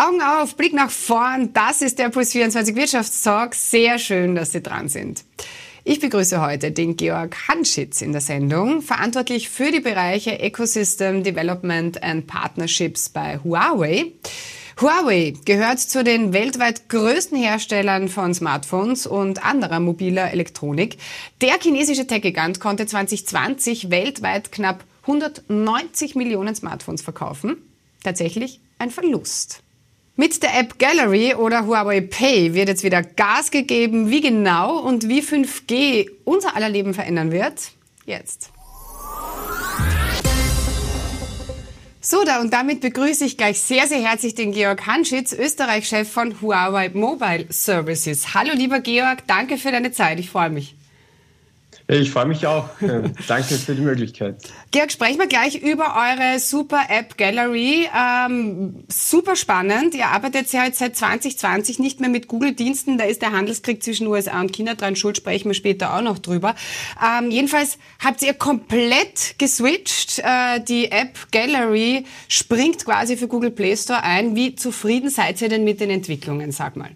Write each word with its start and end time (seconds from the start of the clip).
Augen 0.00 0.22
auf, 0.22 0.56
Blick 0.56 0.72
nach 0.72 0.90
vorn. 0.90 1.52
Das 1.52 1.82
ist 1.82 1.98
der 1.98 2.08
Puls 2.08 2.32
24 2.32 2.74
Wirtschaftstalk. 2.74 3.54
Sehr 3.54 3.98
schön, 3.98 4.34
dass 4.34 4.52
Sie 4.52 4.62
dran 4.62 4.88
sind. 4.88 5.24
Ich 5.84 6.00
begrüße 6.00 6.40
heute 6.40 6.70
den 6.70 6.96
Georg 6.96 7.36
Hanschitz 7.48 8.00
in 8.00 8.12
der 8.12 8.22
Sendung, 8.22 8.80
verantwortlich 8.80 9.50
für 9.50 9.70
die 9.70 9.80
Bereiche 9.80 10.38
Ecosystem 10.38 11.22
Development 11.22 12.02
and 12.02 12.26
Partnerships 12.26 13.10
bei 13.10 13.40
Huawei. 13.44 14.12
Huawei 14.80 15.34
gehört 15.44 15.80
zu 15.80 16.02
den 16.02 16.32
weltweit 16.32 16.88
größten 16.88 17.36
Herstellern 17.36 18.08
von 18.08 18.32
Smartphones 18.32 19.06
und 19.06 19.44
anderer 19.44 19.80
mobiler 19.80 20.30
Elektronik. 20.32 20.96
Der 21.42 21.58
chinesische 21.60 22.06
Tech-Gigant 22.06 22.58
konnte 22.58 22.86
2020 22.86 23.90
weltweit 23.90 24.50
knapp 24.50 24.82
190 25.02 26.14
Millionen 26.14 26.54
Smartphones 26.54 27.02
verkaufen. 27.02 27.58
Tatsächlich 28.02 28.60
ein 28.78 28.90
Verlust. 28.90 29.62
Mit 30.20 30.42
der 30.42 30.54
App 30.58 30.78
Gallery 30.78 31.34
oder 31.34 31.66
Huawei 31.66 32.02
Pay 32.02 32.52
wird 32.52 32.68
jetzt 32.68 32.84
wieder 32.84 33.02
Gas 33.02 33.50
gegeben. 33.50 34.10
Wie 34.10 34.20
genau 34.20 34.78
und 34.78 35.08
wie 35.08 35.22
5G 35.22 36.10
unser 36.24 36.54
aller 36.54 36.68
Leben 36.68 36.92
verändern 36.92 37.32
wird, 37.32 37.70
jetzt. 38.04 38.50
So, 42.02 42.22
da 42.26 42.42
und 42.42 42.52
damit 42.52 42.82
begrüße 42.82 43.24
ich 43.24 43.38
gleich 43.38 43.62
sehr, 43.62 43.86
sehr 43.86 44.02
herzlich 44.02 44.34
den 44.34 44.52
Georg 44.52 44.86
Hanschitz, 44.86 45.32
Österreich-Chef 45.32 46.12
von 46.12 46.38
Huawei 46.42 46.90
Mobile 46.90 47.46
Services. 47.48 48.34
Hallo, 48.34 48.52
lieber 48.52 48.80
Georg, 48.80 49.26
danke 49.26 49.56
für 49.56 49.72
deine 49.72 49.90
Zeit. 49.90 50.20
Ich 50.20 50.28
freue 50.28 50.50
mich. 50.50 50.76
Ich 51.92 52.12
freue 52.12 52.26
mich 52.26 52.46
auch. 52.46 52.68
Danke 53.26 53.54
für 53.54 53.74
die 53.74 53.82
Möglichkeit. 53.82 54.36
Georg, 54.70 54.92
sprechen 54.92 55.18
wir 55.18 55.26
gleich 55.26 55.60
über 55.60 55.96
eure 55.96 56.38
Super 56.38 56.82
App 56.88 57.18
Gallery. 57.18 57.88
Ähm, 57.92 58.84
super 58.88 59.34
spannend. 59.34 59.96
Ihr 59.96 60.06
arbeitet 60.06 60.52
ja 60.52 60.66
jetzt 60.66 60.78
seit 60.78 60.94
2020 60.94 61.80
nicht 61.80 61.98
mehr 61.98 62.08
mit 62.08 62.28
Google-Diensten. 62.28 62.96
Da 62.96 63.04
ist 63.04 63.22
der 63.22 63.32
Handelskrieg 63.32 63.82
zwischen 63.82 64.06
USA 64.06 64.40
und 64.40 64.52
China 64.52 64.76
dran 64.76 64.94
schuld. 64.94 65.16
Sprechen 65.16 65.48
wir 65.48 65.54
später 65.54 65.96
auch 65.96 66.02
noch 66.02 66.20
drüber. 66.20 66.54
Ähm, 67.04 67.32
jedenfalls 67.32 67.76
habt 67.98 68.22
ihr 68.22 68.34
komplett 68.34 69.34
geswitcht. 69.38 70.20
Äh, 70.20 70.60
die 70.60 70.92
App 70.92 71.32
Gallery 71.32 72.04
springt 72.28 72.84
quasi 72.84 73.16
für 73.16 73.26
Google 73.26 73.50
Play 73.50 73.76
Store 73.76 74.04
ein. 74.04 74.36
Wie 74.36 74.54
zufrieden 74.54 75.10
seid 75.10 75.42
ihr 75.42 75.48
denn 75.48 75.64
mit 75.64 75.80
den 75.80 75.90
Entwicklungen? 75.90 76.52
Sag 76.52 76.76
mal. 76.76 76.90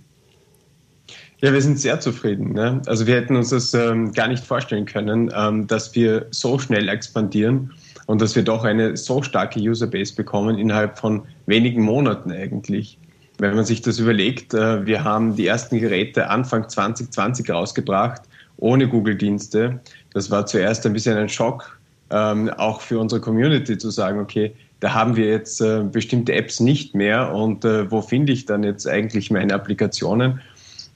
Ja, 1.44 1.52
wir 1.52 1.60
sind 1.60 1.78
sehr 1.78 2.00
zufrieden. 2.00 2.54
Ne? 2.54 2.80
Also 2.86 3.06
wir 3.06 3.16
hätten 3.16 3.36
uns 3.36 3.50
das 3.50 3.74
ähm, 3.74 4.12
gar 4.12 4.28
nicht 4.28 4.42
vorstellen 4.42 4.86
können, 4.86 5.30
ähm, 5.36 5.66
dass 5.66 5.94
wir 5.94 6.24
so 6.30 6.58
schnell 6.58 6.88
expandieren 6.88 7.70
und 8.06 8.22
dass 8.22 8.34
wir 8.34 8.42
doch 8.42 8.64
eine 8.64 8.96
so 8.96 9.22
starke 9.22 9.60
Userbase 9.60 10.14
bekommen 10.14 10.56
innerhalb 10.56 10.98
von 10.98 11.20
wenigen 11.44 11.82
Monaten 11.82 12.32
eigentlich. 12.32 12.96
Wenn 13.36 13.54
man 13.54 13.66
sich 13.66 13.82
das 13.82 13.98
überlegt, 13.98 14.54
äh, 14.54 14.86
wir 14.86 15.04
haben 15.04 15.36
die 15.36 15.46
ersten 15.46 15.78
Geräte 15.78 16.30
Anfang 16.30 16.66
2020 16.66 17.50
rausgebracht, 17.50 18.22
ohne 18.56 18.88
Google-Dienste. 18.88 19.80
Das 20.14 20.30
war 20.30 20.46
zuerst 20.46 20.86
ein 20.86 20.94
bisschen 20.94 21.18
ein 21.18 21.28
Schock, 21.28 21.78
ähm, 22.08 22.48
auch 22.56 22.80
für 22.80 22.98
unsere 22.98 23.20
Community 23.20 23.76
zu 23.76 23.90
sagen, 23.90 24.18
okay, 24.18 24.54
da 24.80 24.94
haben 24.94 25.14
wir 25.14 25.26
jetzt 25.26 25.60
äh, 25.60 25.82
bestimmte 25.82 26.32
Apps 26.32 26.58
nicht 26.60 26.94
mehr 26.94 27.34
und 27.34 27.66
äh, 27.66 27.90
wo 27.90 28.00
finde 28.00 28.32
ich 28.32 28.46
dann 28.46 28.64
jetzt 28.64 28.88
eigentlich 28.88 29.30
meine 29.30 29.52
Applikationen? 29.52 30.40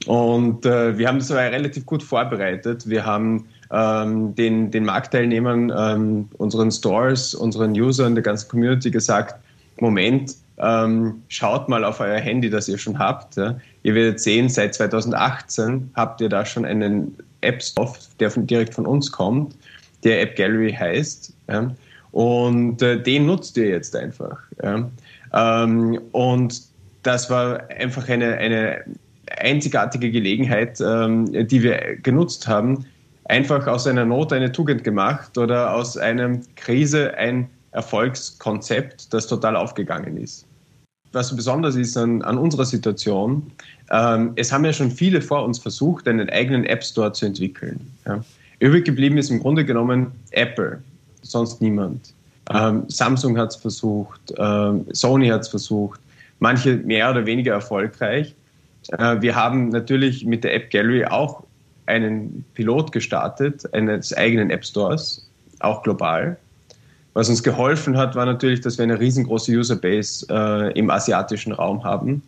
Und 0.09 0.65
äh, 0.65 0.97
wir 0.97 1.07
haben 1.07 1.19
das 1.19 1.31
aber 1.31 1.43
relativ 1.43 1.85
gut 1.85 2.03
vorbereitet. 2.03 2.89
Wir 2.89 3.05
haben 3.05 3.45
ähm, 3.71 4.35
den, 4.35 4.71
den 4.71 4.87
Marktteilnehmern, 4.87 5.71
ähm, 5.77 6.29
unseren 6.39 6.71
Stores, 6.71 7.35
unseren 7.35 7.73
Usern, 7.73 8.15
der 8.15 8.23
ganzen 8.23 8.49
Community 8.49 8.91
gesagt, 8.91 9.35
Moment, 9.81 10.35
ähm, 10.57 11.23
schaut 11.29 11.69
mal 11.69 11.85
auf 11.85 12.01
euer 12.01 12.19
Handy, 12.19 12.49
das 12.49 12.69
ihr 12.69 12.79
schon 12.79 12.99
habt. 12.99 13.37
Ja. 13.37 13.61
Ihr 13.83 13.95
werdet 13.95 14.19
sehen, 14.21 14.49
seit 14.49 14.75
2018 14.77 15.91
habt 15.95 16.23
ihr 16.23 16.31
da 16.31 16.47
schon 16.47 16.65
einen 16.65 17.15
App 17.43 17.63
Store, 17.63 17.93
der 18.19 18.31
von, 18.31 18.47
direkt 18.47 18.73
von 18.73 18.87
uns 18.87 19.13
kommt, 19.13 19.57
der 20.05 20.23
App 20.23 20.37
Gallery 20.37 20.73
heißt. 20.73 21.35
Ja. 21.51 21.71
Und 22.13 22.81
äh, 22.81 22.99
den 22.99 23.27
nutzt 23.27 23.59
ihr 23.59 23.69
jetzt 23.69 23.95
einfach. 23.95 24.39
Ja. 24.63 24.89
Ähm, 25.35 26.01
und 26.13 26.63
das 27.03 27.29
war 27.29 27.69
einfach 27.69 28.09
eine, 28.09 28.39
eine 28.39 28.85
einzigartige 29.39 30.11
Gelegenheit, 30.11 30.81
ähm, 30.81 31.47
die 31.49 31.63
wir 31.63 31.97
genutzt 32.03 32.49
haben, 32.49 32.85
einfach 33.25 33.67
aus 33.67 33.87
einer 33.87 34.05
Not 34.05 34.33
eine 34.33 34.51
Tugend 34.51 34.85
gemacht 34.85 35.37
oder 35.37 35.75
aus 35.75 35.97
einer 35.97 36.39
Krise 36.57 37.15
ein 37.17 37.49
Erfolgskonzept, 37.73 39.13
das 39.13 39.27
total 39.27 39.57
aufgegangen 39.57 40.17
ist. 40.17 40.47
Was 41.13 41.35
besonders 41.35 41.75
ist 41.77 41.97
an, 41.97 42.23
an 42.23 42.37
unserer 42.37 42.65
Situation, 42.65 43.51
ähm, 43.91 44.33
es 44.37 44.53
haben 44.53 44.65
ja 44.65 44.73
schon 44.73 44.91
viele 44.91 45.23
vor 45.23 45.45
uns 45.45 45.59
versucht, 45.59 46.07
einen 46.07 46.29
eigenen 46.31 46.65
App 46.65 46.85
Store 46.85 47.13
zu 47.13 47.27
entwickeln. 47.27 47.81
Übrig 48.59 48.85
geblieben 48.85 49.17
ist 49.17 49.31
im 49.31 49.41
Grunde 49.41 49.65
genommen 49.65 50.09
Apple, 50.33 50.83
sonst 51.23 51.63
niemand. 51.63 52.13
Ähm, 52.53 52.85
Samsung 52.89 53.39
hat 53.39 53.51
es 53.51 53.57
versucht, 53.57 54.21
Sony 54.93 55.29
hat 55.29 55.43
es 55.43 55.49
versucht, 55.49 56.01
manche 56.41 56.77
mehr 56.77 57.11
oder 57.11 57.27
weniger 57.27 57.53
erfolgreich. 57.53 58.35
Äh, 58.89 59.21
wir 59.21 59.35
haben 59.35 59.69
natürlich 59.69 60.25
mit 60.25 60.45
der 60.45 60.55
App 60.55 60.71
Gallery 60.71 61.05
auch 61.05 61.45
einen 61.87 62.45
Pilot 62.55 62.93
gestartet, 62.93 63.73
eines 63.73 64.13
eigenen 64.15 64.51
App 64.51 64.65
Stores, 64.65 65.29
auch 65.61 65.83
global. 65.83 66.37
Was 67.15 67.29
uns 67.29 67.43
geholfen 67.43 67.97
hat, 67.97 68.15
war 68.15 68.27
natürlich, 68.27 68.61
dass 68.61 68.79
wir 68.79 68.85
eine 68.85 69.01
riesengroße 69.01 69.51
Userbase 69.53 70.27
äh, 70.31 70.79
im 70.79 70.91
asiatischen 70.91 71.53
Raum 71.53 71.83
haben, 71.83 72.23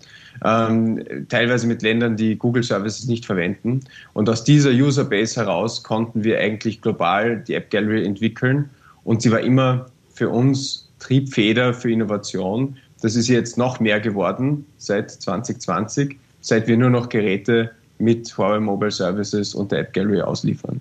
ähm, 0.45 1.05
teilweise 1.29 1.67
mit 1.67 1.83
Ländern, 1.83 2.17
die 2.17 2.37
Google 2.37 2.63
Services 2.63 3.07
nicht 3.07 3.25
verwenden. 3.25 3.81
Und 4.15 4.29
aus 4.29 4.43
dieser 4.43 4.71
Userbase 4.71 5.39
heraus 5.39 5.83
konnten 5.85 6.25
wir 6.25 6.41
eigentlich 6.41 6.81
global 6.81 7.37
die 7.47 7.55
App 7.55 7.71
Gallery 7.71 8.05
entwickeln. 8.05 8.71
Und 9.05 9.23
sie 9.23 9.31
war 9.31 9.41
immer 9.41 9.87
für 10.13 10.31
uns 10.31 10.89
Triebfeder 10.99 11.73
für 11.73 11.91
Innovation. 11.93 12.77
Das 13.01 13.15
ist 13.15 13.29
jetzt 13.29 13.59
noch 13.59 13.81
mehr 13.81 14.01
geworden 14.01 14.67
seit 14.79 15.11
2020 15.11 16.19
seit 16.41 16.67
wir 16.67 16.77
nur 16.77 16.91
noch 16.91 17.09
Geräte 17.09 17.71
mit 17.99 18.37
Huawei 18.37 18.61
Mobile 18.61 18.91
Services 18.91 19.55
und 19.55 19.73
der 19.73 19.81
App 19.81 19.93
Gallery 19.93 20.23
ausliefern. 20.23 20.81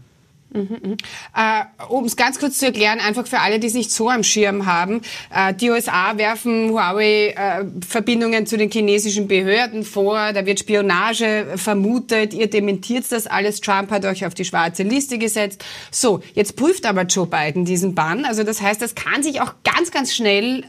Mhm, 0.52 0.78
mhm. 0.82 0.98
Äh, 1.36 1.66
um 1.90 2.06
es 2.06 2.16
ganz 2.16 2.40
kurz 2.40 2.58
zu 2.58 2.66
erklären, 2.66 3.00
einfach 3.00 3.28
für 3.28 3.40
alle, 3.40 3.60
die 3.60 3.68
es 3.68 3.76
nicht 3.76 3.92
so 3.92 4.10
am 4.10 4.24
Schirm 4.24 4.66
haben, 4.66 5.02
äh, 5.34 5.54
die 5.54 5.70
USA 5.70 6.18
werfen 6.18 6.72
Huawei-Verbindungen 6.72 8.44
äh, 8.44 8.46
zu 8.46 8.58
den 8.58 8.72
chinesischen 8.72 9.28
Behörden 9.28 9.84
vor, 9.84 10.34
da 10.34 10.46
wird 10.46 10.60
Spionage 10.60 11.46
vermutet, 11.56 12.34
ihr 12.34 12.50
dementiert 12.50 13.12
das 13.12 13.28
alles, 13.28 13.62
Trump 13.62 13.92
hat 13.92 14.06
euch 14.06 14.26
auf 14.26 14.34
die 14.34 14.46
schwarze 14.46 14.82
Liste 14.84 15.20
gesetzt. 15.20 15.64
So, 15.92 16.22
jetzt 16.34 16.56
prüft 16.56 16.88
aber 16.88 17.04
Joe 17.04 17.28
Biden 17.28 17.66
diesen 17.66 17.94
Bann, 17.94 18.26
also 18.26 18.44
das 18.44 18.60
heißt, 18.60 18.82
das 18.82 18.96
kann 18.96 19.22
sich 19.22 19.42
auch 19.42 19.54
ganz, 19.64 19.92
ganz 19.92 20.14
schnell 20.14 20.64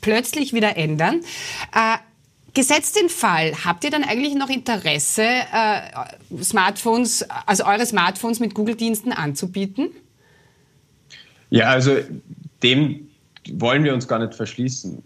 plötzlich 0.00 0.52
wieder 0.52 0.76
ändern. 0.76 1.20
Gesetzt 2.58 2.96
den 2.96 3.08
Fall, 3.08 3.52
habt 3.64 3.84
ihr 3.84 3.90
dann 3.92 4.02
eigentlich 4.02 4.34
noch 4.34 4.50
Interesse, 4.50 5.22
äh, 5.22 6.42
Smartphones, 6.42 7.24
also 7.46 7.64
eure 7.64 7.86
Smartphones 7.86 8.40
mit 8.40 8.52
Google-Diensten 8.52 9.12
anzubieten? 9.12 9.90
Ja, 11.50 11.66
also 11.66 11.98
dem 12.64 13.06
wollen 13.52 13.84
wir 13.84 13.94
uns 13.94 14.08
gar 14.08 14.18
nicht 14.18 14.34
verschließen. 14.34 15.04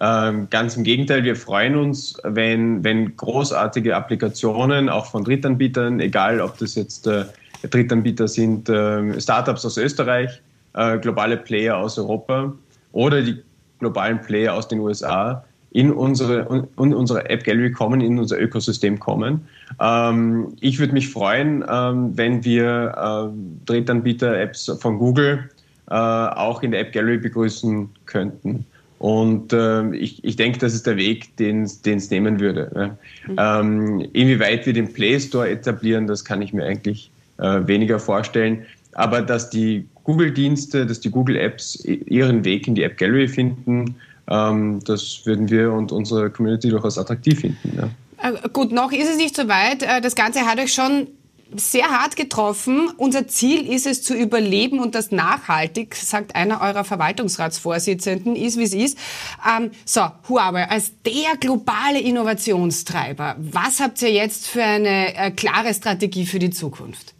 Ähm, 0.00 0.48
ganz 0.50 0.76
im 0.76 0.82
Gegenteil, 0.82 1.22
wir 1.22 1.36
freuen 1.36 1.76
uns, 1.76 2.16
wenn, 2.24 2.82
wenn 2.82 3.16
großartige 3.16 3.94
Applikationen 3.94 4.88
auch 4.88 5.06
von 5.06 5.22
Drittanbietern, 5.22 6.00
egal 6.00 6.40
ob 6.40 6.58
das 6.58 6.74
jetzt 6.74 7.06
äh, 7.06 7.24
Drittanbieter 7.62 8.26
sind, 8.26 8.68
äh, 8.68 9.20
Startups 9.20 9.64
aus 9.64 9.76
Österreich, 9.76 10.42
äh, 10.74 10.98
globale 10.98 11.36
Player 11.36 11.76
aus 11.76 11.96
Europa 12.00 12.52
oder 12.90 13.22
die 13.22 13.40
globalen 13.78 14.20
Player 14.20 14.54
aus 14.54 14.66
den 14.66 14.80
USA, 14.80 15.44
in 15.72 15.92
unsere, 15.92 16.68
in 16.78 16.94
unsere 16.94 17.28
App 17.30 17.44
Gallery 17.44 17.70
kommen, 17.70 18.00
in 18.00 18.18
unser 18.18 18.40
Ökosystem 18.40 18.98
kommen. 18.98 19.42
Ähm, 19.80 20.54
ich 20.60 20.78
würde 20.78 20.92
mich 20.92 21.08
freuen, 21.08 21.64
ähm, 21.70 22.16
wenn 22.16 22.44
wir 22.44 23.30
äh, 23.32 23.66
Drittanbieter-Apps 23.66 24.78
von 24.80 24.98
Google 24.98 25.48
äh, 25.88 25.94
auch 25.94 26.62
in 26.62 26.72
der 26.72 26.80
App 26.80 26.92
Gallery 26.92 27.18
begrüßen 27.18 27.88
könnten. 28.06 28.64
Und 28.98 29.52
äh, 29.52 29.94
ich, 29.94 30.22
ich 30.24 30.36
denke, 30.36 30.58
das 30.58 30.74
ist 30.74 30.86
der 30.86 30.96
Weg, 30.96 31.34
den 31.38 31.62
es 31.62 32.10
nehmen 32.10 32.38
würde. 32.38 32.70
Ne? 32.74 32.98
Mhm. 33.28 33.36
Ähm, 33.38 34.08
inwieweit 34.12 34.66
wir 34.66 34.72
den 34.72 34.92
Play 34.92 35.18
Store 35.18 35.48
etablieren, 35.48 36.06
das 36.06 36.24
kann 36.24 36.42
ich 36.42 36.52
mir 36.52 36.64
eigentlich 36.64 37.10
äh, 37.38 37.60
weniger 37.66 37.98
vorstellen. 37.98 38.66
Aber 38.92 39.22
dass 39.22 39.48
die 39.48 39.86
Google-Dienste, 40.04 40.84
dass 40.84 41.00
die 41.00 41.10
Google-Apps 41.10 41.84
ihren 41.84 42.44
Weg 42.44 42.66
in 42.66 42.74
die 42.74 42.82
App 42.82 42.98
Gallery 42.98 43.28
finden, 43.28 43.94
ähm, 44.30 44.80
das 44.84 45.22
würden 45.24 45.50
wir 45.50 45.72
und 45.72 45.92
unsere 45.92 46.30
Community 46.30 46.70
durchaus 46.70 46.96
attraktiv 46.98 47.40
finden. 47.40 47.76
Ja. 47.76 48.30
Äh, 48.30 48.48
gut, 48.52 48.72
noch 48.72 48.92
ist 48.92 49.10
es 49.10 49.16
nicht 49.16 49.36
so 49.36 49.48
weit. 49.48 49.82
Äh, 49.82 50.00
das 50.00 50.14
Ganze 50.14 50.40
hat 50.40 50.58
euch 50.58 50.72
schon 50.72 51.08
sehr 51.56 51.86
hart 51.86 52.16
getroffen. 52.16 52.90
Unser 52.96 53.26
Ziel 53.26 53.68
ist 53.68 53.86
es 53.86 54.02
zu 54.02 54.14
überleben 54.14 54.78
und 54.78 54.94
das 54.94 55.10
nachhaltig, 55.10 55.96
sagt 55.96 56.36
einer 56.36 56.60
eurer 56.60 56.84
Verwaltungsratsvorsitzenden, 56.84 58.36
ist 58.36 58.56
wie 58.56 58.62
es 58.62 58.74
ist. 58.74 58.98
Ähm, 59.44 59.72
so, 59.84 60.02
Huawei 60.28 60.68
als 60.68 60.92
der 61.04 61.36
globale 61.40 62.00
Innovationstreiber, 62.00 63.36
was 63.38 63.80
habt 63.80 64.00
ihr 64.02 64.12
jetzt 64.12 64.46
für 64.46 64.62
eine 64.62 65.16
äh, 65.16 65.30
klare 65.32 65.74
Strategie 65.74 66.26
für 66.26 66.38
die 66.38 66.50
Zukunft? 66.50 67.14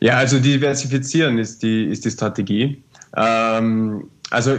Ja, 0.00 0.18
also 0.18 0.38
diversifizieren 0.38 1.38
ist 1.38 1.62
die, 1.62 1.84
ist 1.84 2.04
die 2.04 2.10
Strategie. 2.10 2.82
Ähm, 3.16 4.10
also 4.28 4.58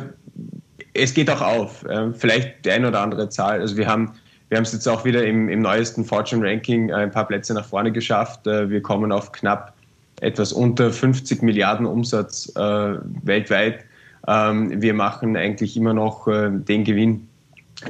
es 0.98 1.14
geht 1.14 1.30
auch 1.30 1.42
auf. 1.42 1.86
Äh, 1.86 2.14
vielleicht 2.14 2.66
die 2.66 2.72
eine 2.72 2.90
oder 2.90 3.02
andere 3.02 3.30
Zahl. 3.30 3.62
Also 3.62 3.78
wir 3.78 3.88
haben 3.88 4.14
wir 4.50 4.62
es 4.62 4.72
jetzt 4.72 4.88
auch 4.88 5.04
wieder 5.04 5.26
im, 5.26 5.50
im 5.50 5.62
neuesten 5.62 6.06
Fortune 6.06 6.46
Ranking 6.48 6.92
ein 6.94 7.12
paar 7.12 7.28
Plätze 7.28 7.54
nach 7.54 7.66
vorne 7.66 7.92
geschafft. 7.92 8.48
Äh, 8.48 8.70
wir 8.70 8.82
kommen 8.82 9.12
auf 9.12 9.32
knapp 9.32 9.74
etwas 10.22 10.54
unter 10.54 10.92
50 10.92 11.42
Milliarden 11.42 11.86
Umsatz 11.86 12.52
äh, 12.56 12.96
weltweit. 13.24 13.86
Ähm, 14.28 14.82
wir 14.82 14.94
machen 14.94 15.36
eigentlich 15.36 15.78
immer 15.78 15.94
noch 15.94 16.28
äh, 16.28 16.50
den 16.52 16.84
Gewinn, 16.84 17.28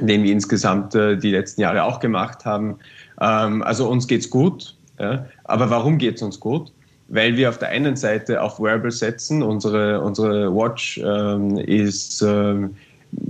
den 0.00 0.22
wir 0.24 0.32
insgesamt 0.32 0.94
äh, 0.94 1.16
die 1.16 1.30
letzten 1.30 1.62
Jahre 1.62 1.84
auch 1.84 2.00
gemacht 2.00 2.44
haben. 2.44 2.76
Ähm, 3.20 3.62
also 3.62 3.88
uns 3.88 4.06
geht's 4.06 4.28
gut. 4.28 4.76
Ja? 4.98 5.26
Aber 5.44 5.70
warum 5.70 5.98
geht's 5.98 6.22
uns 6.22 6.38
gut? 6.38 6.72
Weil 7.08 7.36
wir 7.36 7.48
auf 7.48 7.58
der 7.58 7.68
einen 7.68 7.96
Seite 7.96 8.42
auf 8.42 8.60
Wearable 8.60 8.90
setzen. 8.90 9.42
Unsere, 9.42 10.00
unsere 10.02 10.54
Watch 10.54 10.98
ähm, 10.98 11.56
ist 11.56 12.20
ähm, 12.20 12.76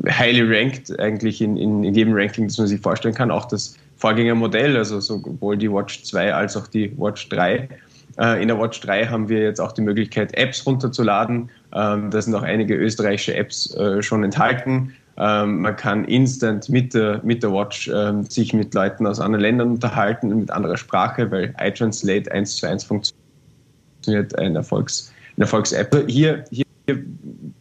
highly 0.08 0.42
ranked 0.42 0.98
eigentlich 0.98 1.40
in, 1.40 1.56
in, 1.56 1.84
in 1.84 1.94
jedem 1.94 2.14
Ranking, 2.14 2.48
das 2.48 2.58
man 2.58 2.66
sich 2.66 2.80
vorstellen 2.80 3.14
kann. 3.14 3.30
Auch 3.30 3.46
das 3.46 3.76
Vorgängermodell, 3.96 4.76
also 4.76 5.00
sowohl 5.00 5.56
die 5.56 5.70
Watch 5.70 6.04
2 6.04 6.34
als 6.34 6.56
auch 6.56 6.66
die 6.66 6.92
Watch 6.98 7.28
3. 7.28 7.69
Äh, 8.19 8.42
in 8.42 8.48
der 8.48 8.58
Watch 8.58 8.80
3 8.80 9.06
haben 9.06 9.28
wir 9.28 9.42
jetzt 9.42 9.60
auch 9.60 9.72
die 9.72 9.82
Möglichkeit, 9.82 10.34
Apps 10.36 10.66
runterzuladen. 10.66 11.50
Ähm, 11.75 12.10
da 12.10 12.22
sind 12.22 12.34
auch 12.34 12.42
einige 12.42 12.75
österreichische 12.75 13.34
Apps 13.34 13.75
äh, 13.75 14.02
schon 14.02 14.25
enthalten. 14.25 14.94
Ähm, 15.16 15.62
man 15.62 15.75
kann 15.75 16.04
instant 16.04 16.69
mit 16.69 16.94
der, 16.94 17.20
mit 17.25 17.42
der 17.42 17.52
Watch 17.52 17.90
ähm, 17.92 18.25
sich 18.25 18.52
mit 18.52 18.72
Leuten 18.75 19.06
aus 19.06 19.19
anderen 19.19 19.42
Ländern 19.42 19.70
unterhalten 19.72 20.32
und 20.32 20.40
mit 20.40 20.50
anderer 20.50 20.76
Sprache, 20.76 21.30
weil 21.30 21.54
iTranslate 21.60 22.30
1 22.30 22.56
zu 22.56 22.69
1 22.69 22.84
funktioniert, 22.84 24.38
eine 24.38 24.58
Erfolgs, 24.58 25.12
eine 25.36 25.44
Erfolgs-App. 25.44 26.04
Hier, 26.06 26.44
hier 26.50 26.64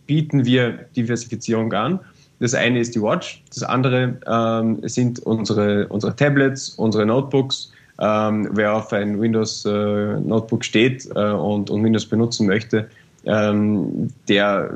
bieten 0.07 0.45
wir 0.45 0.85
Diversifizierung 0.95 1.71
an. 1.73 1.99
Das 2.39 2.53
eine 2.53 2.79
ist 2.79 2.95
die 2.95 3.01
Watch, 3.01 3.43
das 3.53 3.63
andere 3.63 4.17
ähm, 4.27 4.79
sind 4.87 5.19
unsere, 5.19 5.87
unsere 5.87 6.15
Tablets, 6.15 6.69
unsere 6.69 7.05
Notebooks. 7.05 7.71
Ähm, 7.99 8.49
wer 8.51 8.75
auf 8.75 8.93
ein 8.93 9.19
Windows 9.19 9.65
äh, 9.65 10.17
steht 10.61 11.07
äh, 11.15 11.31
und, 11.31 11.71
und, 11.71 11.83
Windows 11.83 12.05
benutzen 12.05 12.45
möchte, 12.45 12.87
ähm, 13.25 14.09
der 14.29 14.71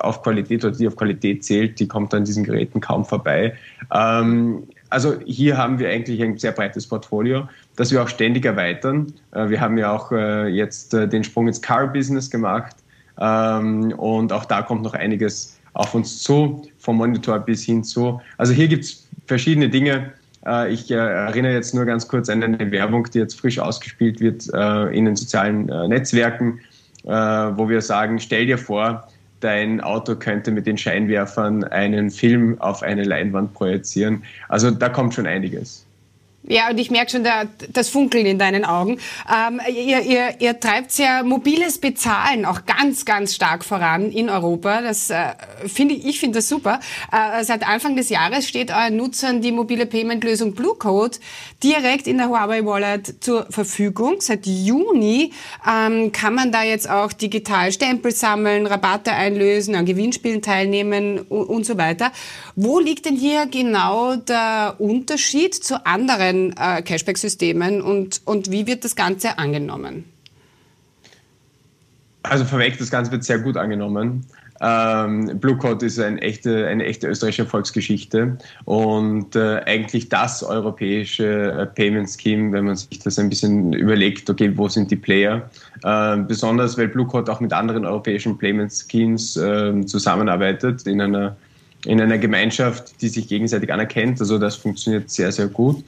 auf 0.00 0.20
Qualität 0.22 0.64
oder 0.64 0.76
die 0.76 0.88
auf 0.88 0.96
Qualität 0.96 1.44
zählt, 1.44 1.78
die 1.78 1.86
kommt 1.86 2.12
an 2.12 2.24
diesen 2.24 2.42
Geräten 2.42 2.80
kaum 2.80 3.04
vorbei. 3.04 3.54
Ähm, 3.94 4.64
also 4.90 5.14
hier 5.24 5.56
haben 5.56 5.78
wir 5.78 5.90
eigentlich 5.90 6.20
ein 6.20 6.38
sehr 6.38 6.50
breites 6.50 6.88
Portfolio, 6.88 7.48
das 7.76 7.92
wir 7.92 8.02
auch 8.02 8.08
ständig 8.08 8.44
erweitern. 8.44 9.12
Äh, 9.30 9.48
wir 9.48 9.60
haben 9.60 9.78
ja 9.78 9.92
auch 9.92 10.10
äh, 10.10 10.48
jetzt 10.48 10.92
äh, 10.92 11.06
den 11.06 11.22
Sprung 11.22 11.46
ins 11.46 11.62
Car-Business 11.62 12.30
gemacht 12.30 12.74
ähm, 13.20 13.92
und 13.92 14.32
auch 14.32 14.44
da 14.44 14.62
kommt 14.62 14.82
noch 14.82 14.94
einiges 14.94 15.58
auf 15.72 15.94
uns 15.94 16.22
zu, 16.22 16.62
vom 16.78 16.96
Monitor 16.96 17.38
bis 17.38 17.64
hin 17.64 17.84
zu. 17.84 18.20
Also 18.38 18.52
hier 18.52 18.68
gibt 18.68 18.84
es 18.84 19.06
verschiedene 19.26 19.68
Dinge. 19.68 20.12
Äh, 20.46 20.72
ich 20.72 20.90
äh, 20.90 20.94
erinnere 20.94 21.52
jetzt 21.52 21.74
nur 21.74 21.84
ganz 21.84 22.08
kurz 22.08 22.28
an 22.28 22.42
eine 22.42 22.70
Werbung, 22.70 23.08
die 23.12 23.18
jetzt 23.18 23.38
frisch 23.38 23.58
ausgespielt 23.58 24.20
wird 24.20 24.48
äh, 24.54 24.96
in 24.96 25.04
den 25.04 25.16
sozialen 25.16 25.66
Netzwerken, 25.88 26.60
wo 27.04 27.68
wir 27.68 27.82
sagen, 27.82 28.18
stell 28.18 28.46
dir 28.46 28.58
vor, 28.58 29.06
dein 29.38 29.80
Auto 29.80 30.16
könnte 30.16 30.50
mit 30.50 30.66
den 30.66 30.76
Scheinwerfern 30.76 31.62
einen 31.62 32.10
Film 32.10 32.60
auf 32.60 32.82
eine 32.82 33.04
Leinwand 33.04 33.54
projizieren. 33.54 34.24
Also 34.48 34.72
da 34.72 34.88
kommt 34.88 35.14
schon 35.14 35.24
einiges. 35.24 35.85
Ja, 36.48 36.70
und 36.70 36.78
ich 36.78 36.90
merke 36.92 37.10
schon 37.10 37.24
da, 37.24 37.44
das 37.72 37.88
Funkeln 37.88 38.24
in 38.24 38.38
deinen 38.38 38.64
Augen. 38.64 38.98
Ähm, 39.28 39.60
ihr, 39.68 40.02
ihr, 40.02 40.34
ihr 40.38 40.60
treibt 40.60 40.96
ja 40.96 41.24
mobiles 41.24 41.78
Bezahlen 41.78 42.44
auch 42.44 42.66
ganz, 42.66 43.04
ganz 43.04 43.34
stark 43.34 43.64
voran 43.64 44.12
in 44.12 44.30
Europa. 44.30 44.80
Das 44.80 45.10
äh, 45.10 45.34
finde 45.66 45.94
ich, 45.94 46.04
ich 46.04 46.20
finde 46.20 46.38
das 46.38 46.48
super. 46.48 46.78
Äh, 47.10 47.42
seit 47.42 47.66
Anfang 47.66 47.96
des 47.96 48.10
Jahres 48.10 48.46
steht 48.46 48.70
euren 48.70 48.96
Nutzern 48.96 49.40
die 49.40 49.50
mobile 49.50 49.86
Payment-Lösung 49.86 50.54
Blue 50.54 50.76
Code 50.76 51.18
direkt 51.64 52.06
in 52.06 52.18
der 52.18 52.28
Huawei 52.28 52.64
Wallet 52.64 53.24
zur 53.24 53.46
Verfügung. 53.50 54.20
Seit 54.20 54.46
Juni 54.46 55.32
ähm, 55.68 56.12
kann 56.12 56.34
man 56.34 56.52
da 56.52 56.62
jetzt 56.62 56.88
auch 56.88 57.12
digital 57.12 57.72
Stempel 57.72 58.12
sammeln, 58.12 58.66
Rabatte 58.66 59.12
einlösen, 59.12 59.74
an 59.74 59.84
Gewinnspielen 59.84 60.42
teilnehmen 60.42 61.18
und, 61.18 61.46
und 61.46 61.66
so 61.66 61.76
weiter. 61.76 62.12
Wo 62.54 62.78
liegt 62.78 63.06
denn 63.06 63.16
hier 63.16 63.46
genau 63.46 64.14
der 64.14 64.76
Unterschied 64.78 65.54
zu 65.54 65.84
anderen 65.84 66.35
neuen 66.36 66.54
äh, 66.56 66.82
Cashback-Systemen 66.82 67.80
und, 67.80 68.20
und 68.24 68.50
wie 68.50 68.66
wird 68.66 68.84
das 68.84 68.96
Ganze 68.96 69.38
angenommen? 69.38 70.04
Also 72.22 72.44
vorweg, 72.44 72.76
das 72.78 72.90
Ganze 72.90 73.12
wird 73.12 73.24
sehr 73.24 73.38
gut 73.38 73.56
angenommen. 73.56 74.24
Ähm, 74.60 75.38
Blue 75.38 75.56
Code 75.56 75.84
ist 75.84 76.00
eine 76.00 76.18
echte, 76.22 76.66
eine 76.66 76.86
echte 76.86 77.08
österreichische 77.08 77.44
Volksgeschichte 77.44 78.38
und 78.64 79.36
äh, 79.36 79.60
eigentlich 79.66 80.08
das 80.08 80.42
europäische 80.42 81.52
äh, 81.52 81.66
Payment 81.66 82.08
Scheme, 82.08 82.52
wenn 82.52 82.64
man 82.64 82.74
sich 82.74 82.98
das 83.00 83.18
ein 83.18 83.28
bisschen 83.28 83.74
überlegt, 83.74 84.30
okay, 84.30 84.50
wo 84.56 84.66
sind 84.66 84.90
die 84.90 84.96
Player? 84.96 85.50
Äh, 85.84 86.16
besonders, 86.16 86.78
weil 86.78 86.88
Blue 86.88 87.06
Code 87.06 87.30
auch 87.30 87.40
mit 87.40 87.52
anderen 87.52 87.84
europäischen 87.84 88.38
Payment 88.38 88.72
Schemes 88.72 89.36
ähm, 89.36 89.86
zusammenarbeitet 89.86 90.86
in 90.86 91.02
einer, 91.02 91.36
in 91.84 92.00
einer 92.00 92.16
Gemeinschaft, 92.16 93.02
die 93.02 93.08
sich 93.08 93.28
gegenseitig 93.28 93.70
anerkennt. 93.70 94.20
Also 94.20 94.38
das 94.38 94.56
funktioniert 94.56 95.10
sehr, 95.10 95.30
sehr 95.32 95.48
gut. 95.48 95.84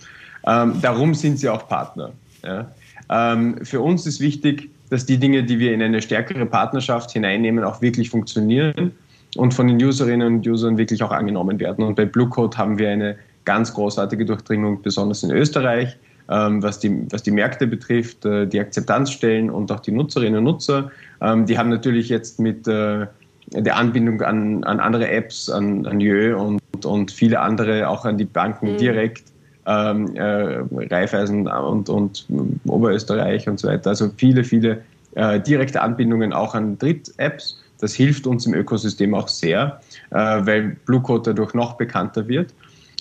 Ähm, 0.46 0.74
darum 0.80 1.14
sind 1.14 1.38
sie 1.38 1.48
auch 1.48 1.68
Partner. 1.68 2.12
Ja. 2.44 2.70
Ähm, 3.10 3.64
für 3.64 3.80
uns 3.80 4.06
ist 4.06 4.20
wichtig, 4.20 4.70
dass 4.90 5.06
die 5.06 5.18
Dinge, 5.18 5.44
die 5.44 5.58
wir 5.58 5.72
in 5.72 5.82
eine 5.82 6.00
stärkere 6.00 6.46
Partnerschaft 6.46 7.10
hineinnehmen, 7.10 7.64
auch 7.64 7.82
wirklich 7.82 8.10
funktionieren 8.10 8.92
und 9.36 9.52
von 9.52 9.66
den 9.66 9.82
Userinnen 9.82 10.36
und 10.36 10.46
Usern 10.46 10.78
wirklich 10.78 11.02
auch 11.02 11.10
angenommen 11.10 11.60
werden. 11.60 11.84
Und 11.84 11.96
bei 11.96 12.04
Blue 12.04 12.28
Code 12.28 12.56
haben 12.56 12.78
wir 12.78 12.90
eine 12.90 13.16
ganz 13.44 13.72
großartige 13.72 14.24
Durchdringung, 14.24 14.82
besonders 14.82 15.22
in 15.22 15.30
Österreich, 15.30 15.96
ähm, 16.30 16.62
was, 16.62 16.78
die, 16.80 17.06
was 17.10 17.22
die 17.22 17.30
Märkte 17.30 17.66
betrifft, 17.66 18.24
äh, 18.24 18.46
die 18.46 18.60
Akzeptanzstellen 18.60 19.50
und 19.50 19.72
auch 19.72 19.80
die 19.80 19.92
Nutzerinnen 19.92 20.38
und 20.38 20.44
Nutzer. 20.44 20.90
Ähm, 21.20 21.46
die 21.46 21.58
haben 21.58 21.70
natürlich 21.70 22.08
jetzt 22.08 22.40
mit 22.40 22.66
äh, 22.68 23.06
der 23.52 23.76
Anbindung 23.76 24.20
an, 24.22 24.64
an 24.64 24.80
andere 24.80 25.08
Apps, 25.08 25.48
an, 25.48 25.86
an 25.86 26.00
Jö 26.00 26.36
und, 26.36 26.60
und 26.84 27.10
viele 27.10 27.40
andere, 27.40 27.88
auch 27.88 28.04
an 28.04 28.18
die 28.18 28.26
Banken 28.26 28.72
mhm. 28.72 28.76
direkt, 28.76 29.24
ähm, 29.68 30.16
äh, 30.16 30.64
Raiffeisen 30.90 31.46
und, 31.46 31.88
und 31.90 32.26
Oberösterreich 32.66 33.48
und 33.48 33.60
so 33.60 33.68
weiter. 33.68 33.90
Also 33.90 34.10
viele, 34.16 34.42
viele 34.42 34.80
äh, 35.14 35.38
direkte 35.40 35.82
Anbindungen 35.82 36.32
auch 36.32 36.54
an 36.54 36.78
Dritt-Apps. 36.78 37.60
Das 37.80 37.94
hilft 37.94 38.26
uns 38.26 38.46
im 38.46 38.54
Ökosystem 38.54 39.14
auch 39.14 39.28
sehr, 39.28 39.80
äh, 40.10 40.16
weil 40.16 40.76
Bluecode 40.86 41.28
dadurch 41.28 41.52
noch 41.54 41.74
bekannter 41.74 42.26
wird. 42.26 42.54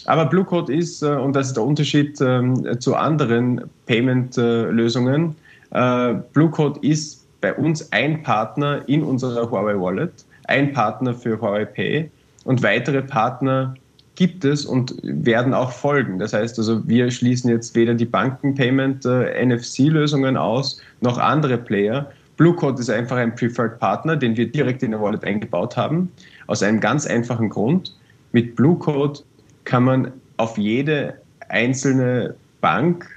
Aber 0.06 0.26
Bluecode 0.26 0.70
ist, 0.70 1.02
äh, 1.02 1.08
und 1.08 1.36
das 1.36 1.48
ist 1.48 1.58
der 1.58 1.64
Unterschied 1.64 2.20
ähm, 2.22 2.80
zu 2.80 2.96
anderen 2.96 3.62
Payment-Lösungen, 3.86 5.36
äh, 5.72 6.14
Bluecode 6.34 6.84
ist 6.84 7.26
bei 7.40 7.54
uns 7.54 7.92
ein 7.94 8.24
Partner 8.24 8.82
in 8.88 9.04
unserer 9.04 9.50
Huawei 9.50 9.80
Wallet, 9.80 10.12
ein 10.48 10.74
Partner 10.74 11.14
für 11.14 11.40
Huawei 11.40 11.66
Pay 11.66 12.12
und 12.44 12.62
weitere 12.62 13.02
Partner 13.02 13.76
gibt 14.18 14.44
es 14.44 14.66
und 14.66 14.94
werden 15.04 15.54
auch 15.54 15.72
folgen. 15.72 16.20
Das 16.20 16.34
heißt 16.34 16.58
also, 16.58 16.86
wir 16.88 17.12
schließen 17.12 17.52
jetzt 17.52 17.76
weder 17.76 17.94
die 17.94 18.06
Banken-Payment-NFC-Lösungen 18.06 20.36
äh, 20.36 20.40
aus, 20.40 20.82
noch 21.02 21.20
andere 21.20 21.58
Player. 21.58 22.12
Bluecode 22.36 22.80
ist 22.80 22.90
einfach 22.90 23.18
ein 23.18 23.36
Preferred 23.36 23.80
Partner, 23.80 24.18
den 24.18 24.36
wir 24.36 24.52
direkt 24.52 24.82
in 24.82 24.90
der 24.92 25.02
Wallet 25.02 25.24
eingebaut 25.24 25.78
haben, 25.78 26.12
aus 26.48 26.64
einem 26.64 26.80
ganz 26.80 27.06
einfachen 27.06 27.50
Grund. 27.50 27.96
Mit 28.32 28.56
Bluecode 28.56 29.24
kann 29.66 29.84
man 29.84 30.12
auf 30.38 30.58
jede 30.58 31.14
einzelne 31.50 32.34
Bank 32.60 33.08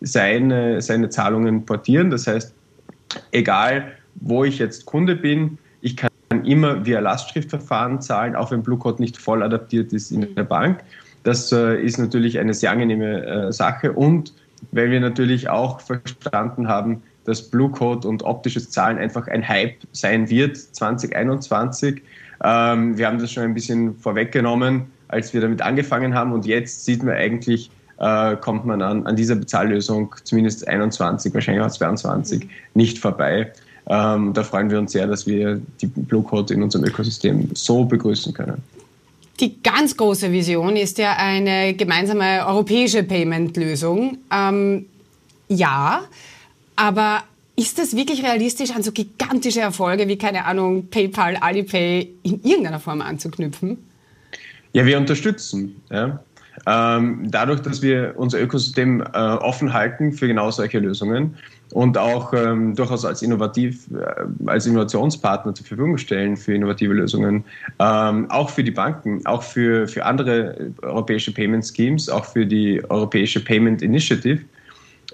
seine, 0.00 0.80
seine 0.80 1.10
Zahlungen 1.10 1.66
portieren. 1.66 2.08
Das 2.10 2.26
heißt, 2.26 2.54
egal 3.32 3.92
wo 4.16 4.44
ich 4.44 4.58
jetzt 4.58 4.86
Kunde 4.86 5.16
bin, 5.16 5.58
ich 5.82 5.98
kann 5.98 6.08
immer 6.44 6.84
via 6.84 7.00
Lastschriftverfahren 7.00 8.00
zahlen, 8.00 8.36
auch 8.36 8.50
wenn 8.50 8.62
Bluecode 8.62 9.00
nicht 9.00 9.16
voll 9.16 9.42
adaptiert 9.42 9.92
ist 9.92 10.10
in 10.10 10.34
der 10.34 10.44
Bank. 10.44 10.80
Das 11.22 11.52
äh, 11.52 11.80
ist 11.80 11.98
natürlich 11.98 12.38
eine 12.38 12.54
sehr 12.54 12.70
angenehme 12.70 13.24
äh, 13.24 13.52
Sache 13.52 13.92
und 13.92 14.34
weil 14.72 14.90
wir 14.90 15.00
natürlich 15.00 15.48
auch 15.48 15.80
verstanden 15.80 16.68
haben, 16.68 17.02
dass 17.24 17.50
Bluecode 17.50 18.04
und 18.04 18.22
optisches 18.22 18.70
Zahlen 18.70 18.98
einfach 18.98 19.28
ein 19.28 19.46
Hype 19.46 19.76
sein 19.92 20.28
wird 20.28 20.56
2021. 20.56 22.02
Ähm, 22.42 22.96
wir 22.98 23.06
haben 23.06 23.18
das 23.18 23.32
schon 23.32 23.44
ein 23.44 23.54
bisschen 23.54 23.96
vorweggenommen, 23.96 24.86
als 25.08 25.32
wir 25.32 25.40
damit 25.40 25.62
angefangen 25.62 26.14
haben 26.14 26.32
und 26.32 26.46
jetzt 26.46 26.84
sieht 26.84 27.02
man 27.02 27.14
eigentlich 27.14 27.70
äh, 27.98 28.36
kommt 28.36 28.66
man 28.66 28.82
an, 28.82 29.06
an 29.06 29.16
dieser 29.16 29.36
Bezahllösung 29.36 30.14
zumindest 30.24 30.66
21, 30.66 31.32
wahrscheinlich 31.32 31.64
auch 31.64 31.70
22 31.70 32.44
mhm. 32.44 32.50
nicht 32.74 32.98
vorbei. 32.98 33.52
Ähm, 33.86 34.32
da 34.32 34.42
freuen 34.42 34.70
wir 34.70 34.78
uns 34.78 34.92
sehr, 34.92 35.06
dass 35.06 35.26
wir 35.26 35.60
die 35.80 35.86
Blue 35.86 36.22
Code 36.22 36.54
in 36.54 36.62
unserem 36.62 36.84
Ökosystem 36.86 37.50
so 37.54 37.84
begrüßen 37.84 38.32
können. 38.32 38.62
Die 39.40 39.60
ganz 39.62 39.96
große 39.96 40.30
Vision 40.30 40.76
ist 40.76 40.96
ja 40.98 41.16
eine 41.16 41.74
gemeinsame 41.74 42.46
europäische 42.46 43.02
Payment-Lösung. 43.02 44.18
Ähm, 44.32 44.86
ja, 45.48 46.04
aber 46.76 47.24
ist 47.56 47.78
das 47.78 47.96
wirklich 47.96 48.24
realistisch, 48.24 48.70
an 48.70 48.82
so 48.82 48.92
gigantische 48.92 49.60
Erfolge 49.60 50.08
wie, 50.08 50.16
keine 50.16 50.44
Ahnung, 50.44 50.88
PayPal, 50.88 51.36
Alipay 51.36 52.08
in 52.22 52.42
irgendeiner 52.42 52.80
Form 52.80 53.00
anzuknüpfen? 53.00 53.78
Ja, 54.72 54.86
wir 54.86 54.98
unterstützen. 54.98 55.76
Ja. 55.90 56.20
Ähm, 56.66 57.30
dadurch, 57.30 57.60
dass 57.60 57.82
wir 57.82 58.14
unser 58.16 58.40
Ökosystem 58.40 59.00
äh, 59.00 59.04
offen 59.06 59.72
halten 59.72 60.12
für 60.12 60.26
genau 60.26 60.50
solche 60.50 60.78
Lösungen 60.78 61.36
und 61.74 61.98
auch 61.98 62.32
ähm, 62.32 62.76
durchaus 62.76 63.04
als 63.04 63.20
innovativ, 63.20 63.88
äh, 63.92 64.48
als 64.48 64.64
Innovationspartner 64.64 65.56
zur 65.56 65.66
Verfügung 65.66 65.98
stellen 65.98 66.36
für 66.36 66.54
innovative 66.54 66.94
Lösungen, 66.94 67.44
ähm, 67.80 68.30
auch 68.30 68.48
für 68.48 68.62
die 68.62 68.70
Banken, 68.70 69.26
auch 69.26 69.42
für, 69.42 69.88
für 69.88 70.04
andere 70.04 70.70
europäische 70.82 71.34
Payment 71.34 71.66
Schemes, 71.66 72.08
auch 72.08 72.24
für 72.26 72.46
die 72.46 72.80
europäische 72.88 73.44
Payment 73.44 73.82
Initiative, 73.82 74.42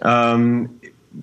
ähm, 0.04 0.68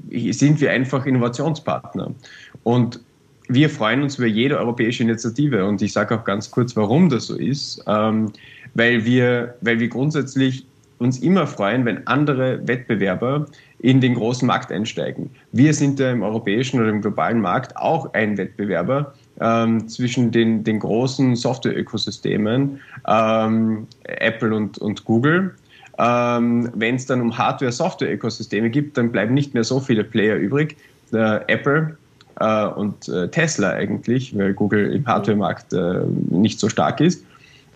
sind 0.09 0.59
wir 0.59 0.71
einfach 0.71 1.05
Innovationspartner. 1.05 2.15
Und 2.63 2.99
wir 3.47 3.69
freuen 3.69 4.01
uns 4.01 4.17
über 4.17 4.27
jede 4.27 4.57
europäische 4.57 5.03
Initiative. 5.03 5.65
Und 5.65 5.83
ich 5.83 5.93
sage 5.93 6.15
auch 6.15 6.23
ganz 6.23 6.49
kurz, 6.49 6.75
warum 6.75 7.09
das 7.09 7.27
so 7.27 7.35
ist, 7.35 7.83
ähm, 7.85 8.33
weil, 8.73 9.05
wir, 9.05 9.53
weil 9.61 9.79
wir 9.79 9.87
grundsätzlich 9.87 10.65
uns 10.99 11.19
immer 11.19 11.47
freuen, 11.47 11.85
wenn 11.85 12.05
andere 12.07 12.67
Wettbewerber 12.67 13.45
in 13.79 14.01
den 14.01 14.15
großen 14.15 14.47
Markt 14.47 14.71
einsteigen. 14.71 15.29
Wir 15.51 15.73
sind 15.73 15.99
ja 15.99 16.11
im 16.11 16.23
europäischen 16.23 16.79
oder 16.79 16.89
im 16.89 17.01
globalen 17.01 17.41
Markt 17.41 17.75
auch 17.77 18.13
ein 18.13 18.37
Wettbewerber 18.37 19.13
ähm, 19.39 19.87
zwischen 19.87 20.31
den, 20.31 20.63
den 20.63 20.79
großen 20.79 21.35
Software-Ökosystemen, 21.35 22.79
ähm, 23.07 23.87
Apple 24.03 24.55
und, 24.55 24.77
und 24.79 25.05
Google. 25.05 25.53
Ähm, 25.99 26.71
wenn 26.75 26.95
es 26.95 27.05
dann 27.05 27.21
um 27.21 27.37
Hardware-Software-Ökosysteme 27.37 28.69
gibt, 28.69 28.97
dann 28.97 29.11
bleiben 29.11 29.33
nicht 29.33 29.53
mehr 29.53 29.63
so 29.63 29.79
viele 29.79 30.03
Player 30.03 30.35
übrig. 30.35 30.77
Äh, 31.11 31.39
Apple 31.47 31.97
äh, 32.39 32.65
und 32.65 33.07
äh, 33.09 33.29
Tesla 33.29 33.71
eigentlich, 33.71 34.37
weil 34.37 34.53
Google 34.53 34.93
im 34.93 35.05
Hardware-Markt 35.05 35.73
äh, 35.73 36.01
nicht 36.29 36.59
so 36.59 36.69
stark 36.69 36.99
ist. 37.01 37.23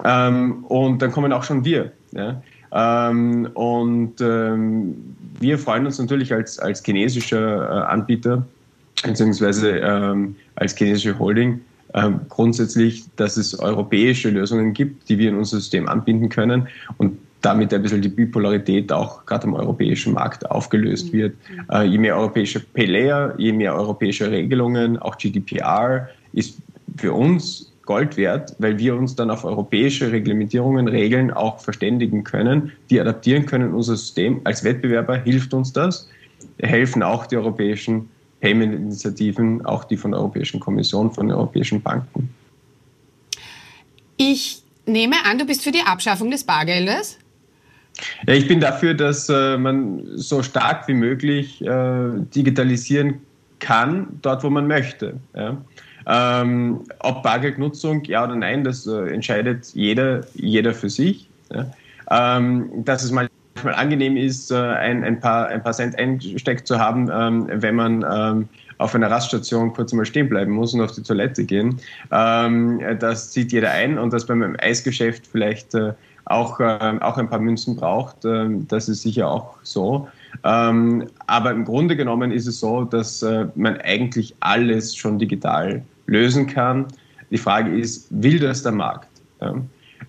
Ähm, 0.04 0.64
und 0.66 1.02
dann 1.02 1.12
kommen 1.12 1.32
auch 1.34 1.44
schon 1.44 1.64
wir. 1.64 1.92
Ja? 2.12 2.42
Ähm, 2.74 3.50
und 3.54 4.22
ähm, 4.22 4.96
wir 5.40 5.58
freuen 5.58 5.86
uns 5.86 6.00
natürlich 6.00 6.34
als, 6.34 6.60
als 6.60 6.84
chinesischer 6.84 7.70
äh, 7.70 7.84
Anbieter, 7.86 8.46
beziehungsweise 9.04 9.78
ähm, 9.80 10.36
als 10.56 10.76
chinesische 10.76 11.18
Holding, 11.18 11.62
ähm, 11.94 12.22
grundsätzlich, 12.30 13.04
dass 13.18 13.38
es 13.38 13.58
europäische 13.60 14.30
Lösungen 14.30 14.74
gibt, 14.74 15.10
die 15.10 15.18
wir 15.18 15.30
in 15.30 15.38
unser 15.38 15.58
System 15.58 15.88
anbinden 15.88 16.30
können 16.30 16.68
und 16.98 17.18
damit 17.42 17.74
ein 17.74 17.82
bisschen 17.82 18.02
die 18.02 18.10
Bipolarität 18.10 18.92
auch 18.92 19.26
gerade 19.26 19.48
am 19.48 19.56
europäischen 19.56 20.14
Markt 20.14 20.50
aufgelöst 20.50 21.12
mhm. 21.12 21.18
wird. 21.18 21.36
Äh, 21.72 21.86
je 21.86 21.98
mehr 21.98 22.16
europäische 22.16 22.60
Pay-Layer, 22.60 23.34
je 23.38 23.52
mehr 23.52 23.76
europäische 23.76 24.30
Regelungen, 24.30 24.98
auch 24.98 25.18
GDPR 25.18 26.08
ist 26.34 26.60
für 26.98 27.14
uns 27.14 27.71
Gold 27.86 28.18
wert, 28.18 28.56
weil 28.60 28.78
wir 28.78 28.96
uns 28.96 29.16
dann 29.16 29.32
auf 29.32 29.44
europäische 29.44 30.12
Reglementierungen, 30.12 30.88
Regeln 30.88 31.32
auch 31.32 31.60
verständigen 31.60 32.24
können, 32.24 32.72
die 32.90 33.00
adaptieren 33.00 33.46
können 33.46 33.74
unser 33.74 33.96
System. 33.96 34.42
Als 34.44 34.64
Wettbewerber 34.64 35.18
hilft 35.18 35.54
uns 35.54 35.74
das. 35.74 36.10
Helfen 36.60 37.04
auch 37.04 37.26
die 37.26 37.38
europäischen 37.38 38.10
Payment-Initiativen, 38.42 39.66
auch 39.66 39.84
die 39.84 39.98
von 39.98 40.12
der 40.12 40.20
Europäischen 40.20 40.60
Kommission, 40.60 41.12
von 41.12 41.28
den 41.28 41.36
europäischen 41.36 41.82
Banken. 41.82 42.30
Ich 44.18 44.64
nehme 44.86 45.16
an, 45.26 45.38
du 45.38 45.46
bist 45.46 45.64
für 45.64 45.72
die 45.72 45.82
Abschaffung 45.86 46.30
des 46.32 46.44
Bargeldes? 46.44 47.18
Ja, 48.28 48.34
ich 48.34 48.48
bin 48.48 48.60
dafür, 48.60 48.94
dass 48.94 49.30
äh, 49.30 49.58
man 49.58 50.04
so 50.16 50.44
stark 50.44 50.88
wie 50.88 50.94
möglich 50.94 51.62
äh, 51.62 52.10
digitalisieren 52.34 53.22
kann, 53.60 54.20
dort 54.22 54.44
wo 54.44 54.50
man 54.50 54.68
möchte. 54.68 55.20
Ja. 55.36 55.58
Ähm, 56.08 56.82
ob 57.00 57.24
Bargeldnutzung, 57.24 58.04
ja 58.06 58.24
oder 58.24 58.36
nein, 58.36 58.64
das 58.64 58.88
äh, 58.88 59.14
entscheidet 59.14 59.72
jeder, 59.74 60.22
jeder 60.34 60.74
für 60.74 60.90
sich. 60.90 61.30
Ja. 61.54 61.66
Ähm, 62.10 62.70
dass 62.84 63.04
es 63.04 63.12
manchmal 63.12 63.76
angenehm 63.76 64.18
ist, 64.18 64.52
äh, 64.52 64.56
ein, 64.56 65.04
ein, 65.04 65.20
paar, 65.20 65.48
ein 65.48 65.64
paar 65.64 65.74
Cent 65.74 65.98
einsteckt 65.98 66.68
zu 66.68 66.80
haben, 66.80 67.10
ähm, 67.14 67.48
wenn 67.62 67.76
man 67.76 68.06
ähm, 68.10 68.50
auf 68.78 68.96
einer 68.96 69.12
Raststation 69.12 69.74
kurz 69.74 69.94
mal 69.94 70.06
stehen 70.06 70.28
bleiben 70.28 70.52
muss 70.52 70.74
und 70.74 70.82
auf 70.82 70.92
die 70.92 71.04
Toilette 71.04 71.44
gehen. 71.46 71.80
Ähm, 72.12 72.82
das 73.00 73.32
zieht 73.32 73.52
jeder 73.52 73.72
ein 73.72 73.98
und 73.98 74.12
dass 74.12 74.26
beim 74.26 74.56
Eisgeschäft 74.60 75.28
vielleicht 75.28 75.76
äh, 75.76 75.94
auch, 76.26 76.60
äh, 76.60 76.98
auch 77.00 77.18
ein 77.18 77.30
paar 77.30 77.40
Münzen 77.40 77.76
braucht, 77.76 78.26
äh, 78.26 78.48
das 78.68 78.90
ist 78.90 79.04
sicher 79.04 79.30
auch 79.30 79.58
so. 79.64 80.08
Ähm, 80.44 81.08
aber 81.28 81.52
im 81.52 81.66
Grunde 81.66 81.96
genommen 81.96 82.32
ist 82.32 82.48
es 82.48 82.60
so, 82.60 82.84
dass 82.84 83.22
äh, 83.22 83.48
man 83.56 83.78
eigentlich 83.82 84.36
alles 84.40 84.96
schon 84.96 85.20
digital 85.20 85.82
lösen 86.08 86.48
kann. 86.48 86.88
Die 87.30 87.38
Frage 87.38 87.76
ist, 87.78 88.08
will 88.10 88.40
das 88.40 88.64
der 88.64 88.72
Markt? 88.72 89.08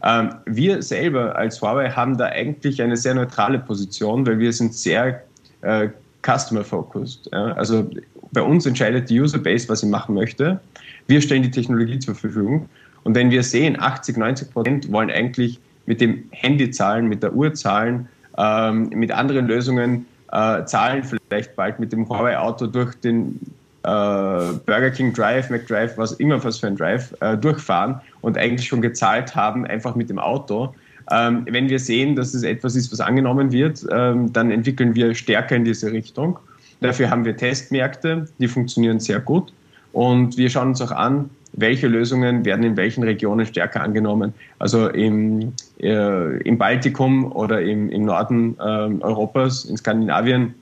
Ähm, 0.03 0.35
wir 0.47 0.83
selber 0.83 1.37
als 1.37 1.61
Huawei 1.61 1.91
haben 1.91 2.17
da 2.17 2.27
eigentlich 2.27 2.83
eine 2.83 2.97
sehr 2.97 3.15
neutrale 3.15 3.59
Position, 3.59 4.27
weil 4.27 4.39
wir 4.39 4.53
sind 4.53 4.75
sehr 4.75 5.23
äh, 5.63 5.89
customer-focused. 6.23 7.29
Ja? 7.33 7.53
Also 7.53 7.89
bei 8.33 8.43
uns 8.43 8.67
entscheidet 8.67 9.11
die 9.11 9.21
User-Base, 9.21 9.69
was 9.69 9.81
sie 9.81 9.87
machen 9.87 10.15
möchte. 10.15 10.61
Wir 11.07 11.21
stellen 11.21 11.43
die 11.43 11.51
Technologie 11.51 11.99
zur 11.99 12.15
Verfügung. 12.15 12.69
Und 13.05 13.15
wenn 13.15 13.31
wir 13.31 13.43
sehen, 13.43 13.79
80, 13.79 14.17
90 14.17 14.53
Prozent 14.53 14.93
wollen 14.93 15.11
eigentlich 15.11 15.61
mit 15.87 16.01
dem 16.01 16.25
Handy 16.31 16.71
zahlen, 16.71 17.09
mit 17.09 17.23
der 17.23 17.35
Uhr 17.35 17.53
zahlen, 17.55 18.09
ähm, 18.39 18.89
mit 18.91 19.11
anderen 19.11 19.47
Lösungen 19.47 20.07
äh, 20.33 20.65
zahlen, 20.65 21.05
vielleicht 21.05 21.55
bald 21.57 21.79
mit 21.79 21.93
dem 21.93 22.09
Huawei-Auto 22.09 22.67
durch 22.67 22.95
den 22.97 23.39
äh, 23.85 23.89
Burger 23.89 24.91
King 24.91 25.13
Drive, 25.13 25.51
McDrive, 25.51 25.97
was 25.99 26.13
immer 26.13 26.43
was 26.43 26.59
für 26.59 26.69
ein 26.69 26.77
Drive, 26.77 27.15
äh, 27.21 27.37
durchfahren 27.37 28.01
und 28.21 28.39
eigentlich 28.39 28.67
schon 28.67 28.81
gezahlt 28.81 29.35
haben, 29.35 29.67
einfach 29.67 29.95
mit 29.95 30.09
dem 30.09 30.19
Auto. 30.19 30.75
Ähm, 31.11 31.47
wenn 31.51 31.69
wir 31.69 31.79
sehen, 31.79 32.15
dass 32.15 32.33
es 32.33 32.45
etwas 32.45 32.77
ist, 32.77 32.93
was 32.93 33.01
angenommen 33.01 33.51
wird, 33.51 33.85
ähm, 33.91 34.33
dann 34.33 34.51
entwickeln 34.51 34.95
wir 34.95 35.15
stärker 35.15 35.57
in 35.57 35.65
diese 35.65 35.91
Richtung. 35.91 36.39
Dafür 36.81 37.11
haben 37.11 37.25
wir 37.25 37.37
Testmärkte, 37.37 38.29
die 38.39 38.49
funktionieren 38.49 39.01
sehr 39.01 39.21
gut. 39.21 39.53
Und 39.93 40.37
wir 40.37 40.49
schauen 40.49 40.69
uns 40.69 40.81
auch 40.81 40.93
an, 40.93 41.29
welche 41.53 41.87
Lösungen 41.87 42.45
werden 42.45 42.65
in 42.65 42.77
welchen 42.77 43.05
Regionen 43.05 43.47
stärker 43.47 43.83
angenommen. 43.83 44.33
Also 44.59 44.89
im, 44.89 45.53
äh, 45.81 46.39
im 46.43 46.59
Baltikum 46.59 47.31
oder 47.33 47.61
im, 47.61 47.91
im 47.91 48.05
Norden 48.05 48.57
äh, 48.59 48.63
Europas, 48.63 49.65
in 49.65 49.77
Skandinavien, 49.77 50.55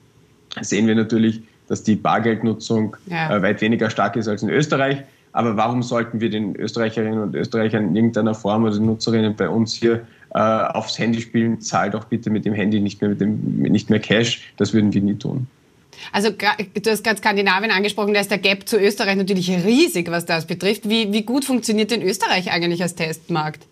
sehen 0.61 0.87
wir 0.87 0.95
natürlich, 0.95 1.41
dass 1.67 1.83
die 1.83 1.95
Bargeldnutzung 1.95 2.97
ja. 3.07 3.35
äh, 3.35 3.41
weit 3.41 3.61
weniger 3.61 3.89
stark 3.89 4.15
ist 4.17 4.27
als 4.27 4.43
in 4.43 4.49
Österreich. 4.49 5.03
Aber 5.33 5.55
warum 5.55 5.81
sollten 5.81 6.19
wir 6.19 6.29
den 6.29 6.55
Österreicherinnen 6.57 7.19
und 7.19 7.35
Österreichern 7.35 7.89
in 7.89 7.95
irgendeiner 7.95 8.35
Form 8.35 8.65
oder 8.65 8.75
den 8.75 8.85
Nutzerinnen 8.85 9.35
bei 9.35 9.47
uns 9.47 9.73
hier 9.73 10.01
äh, 10.33 10.39
aufs 10.39 10.99
Handy 10.99 11.21
spielen? 11.21 11.61
Zahlt 11.61 11.93
doch 11.93 12.03
bitte 12.03 12.29
mit 12.29 12.43
dem 12.43 12.53
Handy, 12.53 12.81
nicht 12.81 12.99
mehr, 12.99 13.11
mit 13.11 13.21
dem, 13.21 13.59
nicht 13.59 13.89
mehr 13.89 13.99
Cash. 13.99 14.53
Das 14.57 14.73
würden 14.73 14.93
wir 14.93 15.01
nie 15.01 15.15
tun. 15.15 15.47
Also 16.11 16.31
du 16.31 16.91
hast 16.91 17.03
gerade 17.03 17.17
Skandinavien 17.17 17.71
angesprochen, 17.71 18.13
da 18.13 18.21
ist 18.21 18.31
der 18.31 18.37
Gap 18.37 18.67
zu 18.67 18.77
Österreich 18.77 19.15
natürlich 19.15 19.49
riesig, 19.49 20.09
was 20.09 20.25
das 20.25 20.45
betrifft. 20.45 20.89
Wie, 20.89 21.11
wie 21.13 21.23
gut 21.23 21.45
funktioniert 21.45 21.91
denn 21.91 22.01
Österreich 22.01 22.51
eigentlich 22.51 22.81
als 22.81 22.95
Testmarkt? 22.95 23.65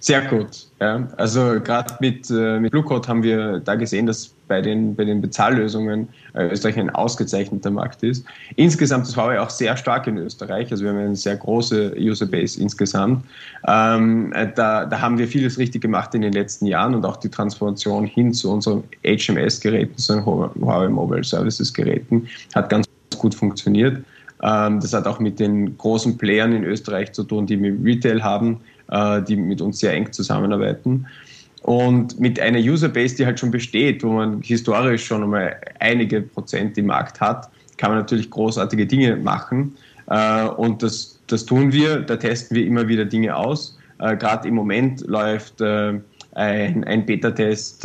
Sehr 0.00 0.22
gut. 0.22 0.66
Ja. 0.80 1.06
Also 1.18 1.60
gerade 1.60 1.94
mit, 2.00 2.30
äh, 2.30 2.58
mit 2.58 2.72
Bluecode 2.72 3.06
haben 3.06 3.22
wir 3.22 3.60
da 3.60 3.74
gesehen, 3.74 4.06
dass 4.06 4.34
bei 4.48 4.62
den, 4.62 4.96
bei 4.96 5.04
den 5.04 5.20
Bezahllösungen 5.20 6.08
äh, 6.34 6.48
Österreich 6.48 6.78
ein 6.78 6.88
ausgezeichneter 6.88 7.70
Markt 7.70 8.02
ist. 8.02 8.24
Insgesamt, 8.56 9.14
war 9.16 9.34
ja 9.34 9.42
auch 9.42 9.50
sehr 9.50 9.76
stark 9.76 10.06
in 10.06 10.16
Österreich, 10.16 10.72
also 10.72 10.84
wir 10.84 10.90
haben 10.90 10.98
eine 10.98 11.16
sehr 11.16 11.36
große 11.36 11.94
Userbase 11.98 12.58
insgesamt. 12.60 13.24
Ähm, 13.68 14.32
äh, 14.32 14.48
da, 14.54 14.86
da 14.86 15.00
haben 15.00 15.18
wir 15.18 15.28
vieles 15.28 15.58
richtig 15.58 15.82
gemacht 15.82 16.14
in 16.14 16.22
den 16.22 16.32
letzten 16.32 16.64
Jahren 16.64 16.94
und 16.94 17.04
auch 17.04 17.18
die 17.18 17.28
Transformation 17.28 18.06
hin 18.06 18.32
zu 18.32 18.50
unseren 18.50 18.82
HMS-Geräten, 19.04 19.98
zu 19.98 20.14
den 20.14 20.24
Huawei 20.24 20.88
Mobile 20.88 21.24
Services-Geräten, 21.24 22.26
hat 22.54 22.70
ganz 22.70 22.86
gut 23.18 23.34
funktioniert. 23.34 24.02
Ähm, 24.42 24.80
das 24.80 24.94
hat 24.94 25.06
auch 25.06 25.20
mit 25.20 25.38
den 25.38 25.76
großen 25.76 26.16
Playern 26.16 26.52
in 26.52 26.64
Österreich 26.64 27.12
zu 27.12 27.22
tun, 27.22 27.46
die 27.46 27.58
mit 27.58 27.84
Retail 27.84 28.22
haben 28.22 28.60
äh, 28.90 29.22
die 29.22 29.36
mit 29.36 29.60
uns 29.60 29.78
sehr 29.78 29.92
eng 29.92 30.10
zusammenarbeiten. 30.12 31.06
Und 31.62 32.18
mit 32.18 32.40
einer 32.40 32.58
Userbase, 32.58 33.16
die 33.16 33.26
halt 33.26 33.38
schon 33.38 33.50
besteht, 33.50 34.02
wo 34.02 34.12
man 34.12 34.40
historisch 34.42 35.04
schon 35.04 35.22
einmal 35.22 35.56
einige 35.78 36.22
Prozent 36.22 36.78
im 36.78 36.86
Markt 36.86 37.20
hat, 37.20 37.50
kann 37.76 37.90
man 37.90 37.98
natürlich 38.00 38.30
großartige 38.30 38.86
Dinge 38.86 39.16
machen. 39.16 39.74
Äh, 40.08 40.46
und 40.46 40.82
das, 40.82 41.18
das 41.26 41.44
tun 41.44 41.72
wir, 41.72 42.00
da 42.00 42.16
testen 42.16 42.56
wir 42.56 42.66
immer 42.66 42.88
wieder 42.88 43.04
Dinge 43.04 43.36
aus. 43.36 43.78
Äh, 43.98 44.16
Gerade 44.16 44.48
im 44.48 44.54
Moment 44.54 45.06
läuft 45.06 45.60
ein, 45.62 46.84
ein 46.84 47.06
Beta-Test 47.06 47.82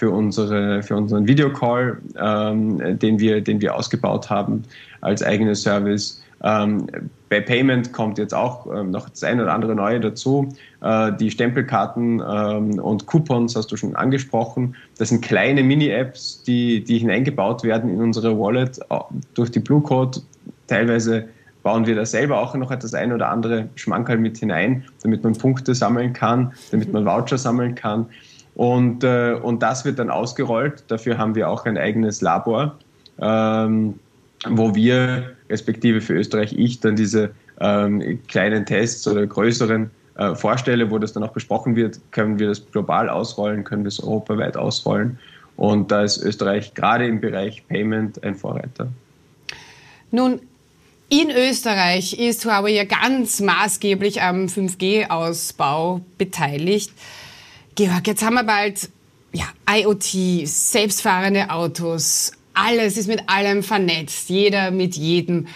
für, 0.00 0.10
unsere, 0.10 0.82
für 0.82 0.96
unseren 0.96 1.26
Videocall, 1.26 1.98
ähm, 2.18 2.98
den, 2.98 3.18
wir, 3.18 3.40
den 3.40 3.60
wir 3.60 3.74
ausgebaut 3.74 4.30
haben 4.30 4.62
als 5.00 5.22
eigenes 5.22 5.62
Service. 5.62 6.22
Ähm, 6.42 6.86
bei 7.28 7.40
Payment 7.40 7.92
kommt 7.92 8.18
jetzt 8.18 8.34
auch 8.34 8.66
ähm, 8.66 8.90
noch 8.90 9.08
das 9.08 9.22
eine 9.24 9.42
oder 9.42 9.52
andere 9.52 9.74
Neue 9.74 10.00
dazu. 10.00 10.48
Äh, 10.80 11.12
die 11.18 11.30
Stempelkarten 11.30 12.22
ähm, 12.26 12.78
und 12.78 13.06
Coupons 13.06 13.54
hast 13.56 13.70
du 13.70 13.76
schon 13.76 13.94
angesprochen. 13.94 14.74
Das 14.98 15.10
sind 15.10 15.22
kleine 15.22 15.62
Mini-Apps, 15.62 16.42
die, 16.42 16.82
die 16.82 16.98
hineingebaut 16.98 17.62
werden 17.62 17.90
in 17.90 18.00
unsere 18.00 18.38
Wallet 18.38 18.78
äh, 18.90 18.98
durch 19.34 19.50
die 19.50 19.60
Blue 19.60 19.82
Code. 19.82 20.20
Teilweise 20.66 21.28
bauen 21.62 21.86
wir 21.86 21.94
da 21.94 22.06
selber 22.06 22.40
auch 22.40 22.54
noch 22.54 22.74
das 22.74 22.94
ein 22.94 23.12
oder 23.12 23.28
andere 23.28 23.68
Schmankerl 23.74 24.18
mit 24.18 24.38
hinein, 24.38 24.84
damit 25.02 25.22
man 25.22 25.34
Punkte 25.34 25.74
sammeln 25.74 26.12
kann, 26.14 26.52
damit 26.70 26.92
man 26.92 27.04
Voucher 27.04 27.36
sammeln 27.38 27.74
kann. 27.74 28.06
Und, 28.54 29.04
äh, 29.04 29.38
und 29.40 29.62
das 29.62 29.84
wird 29.84 29.98
dann 29.98 30.10
ausgerollt. 30.10 30.84
Dafür 30.88 31.18
haben 31.18 31.34
wir 31.34 31.48
auch 31.48 31.66
ein 31.66 31.78
eigenes 31.78 32.20
Labor, 32.20 32.76
ähm, 33.20 33.94
wo 34.48 34.74
wir, 34.74 35.36
respektive 35.48 36.00
für 36.00 36.14
Österreich 36.14 36.52
ich, 36.52 36.80
dann 36.80 36.96
diese 36.96 37.30
ähm, 37.60 38.20
kleinen 38.26 38.64
Tests 38.64 39.06
oder 39.06 39.26
größeren 39.26 39.90
äh, 40.16 40.34
vorstelle, 40.34 40.90
wo 40.90 40.98
das 40.98 41.12
dann 41.12 41.22
auch 41.22 41.32
besprochen 41.32 41.76
wird, 41.76 42.00
können 42.10 42.38
wir 42.38 42.48
das 42.48 42.70
global 42.70 43.08
ausrollen, 43.08 43.64
können 43.64 43.84
wir 43.84 43.88
es 43.88 44.02
europaweit 44.02 44.56
ausrollen. 44.56 45.18
Und 45.56 45.90
da 45.90 46.02
ist 46.02 46.22
Österreich 46.22 46.74
gerade 46.74 47.06
im 47.06 47.20
Bereich 47.20 47.66
Payment 47.68 48.22
ein 48.24 48.34
Vorreiter. 48.34 48.88
Nun, 50.10 50.40
in 51.10 51.30
Österreich 51.30 52.18
ist 52.18 52.44
Huawei 52.44 52.70
ja 52.70 52.84
ganz 52.84 53.40
maßgeblich 53.40 54.22
am 54.22 54.46
5G-Ausbau 54.46 56.00
beteiligt. 56.16 56.92
Georg, 57.74 58.06
jetzt 58.06 58.22
haben 58.22 58.34
wir 58.34 58.44
bald 58.44 58.88
ja, 59.32 59.44
IoT, 59.68 60.46
selbstfahrende 60.46 61.50
Autos, 61.50 62.32
alles 62.60 62.96
ist 62.96 63.08
mit 63.08 63.28
allem 63.28 63.62
vernetzt, 63.62 64.28
jeder 64.28 64.70
mit 64.70 64.96
jedem. 64.96 65.46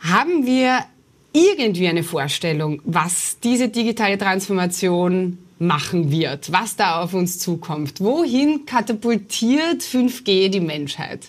Haben 0.00 0.46
wir 0.46 0.80
irgendwie 1.32 1.88
eine 1.88 2.04
Vorstellung, 2.04 2.80
was 2.84 3.38
diese 3.42 3.68
digitale 3.68 4.16
Transformation 4.18 5.38
machen 5.58 6.10
wird, 6.10 6.52
was 6.52 6.76
da 6.76 7.00
auf 7.00 7.14
uns 7.14 7.38
zukommt? 7.38 8.00
Wohin 8.00 8.66
katapultiert 8.66 9.82
5G 9.82 10.48
die 10.48 10.60
Menschheit? 10.60 11.28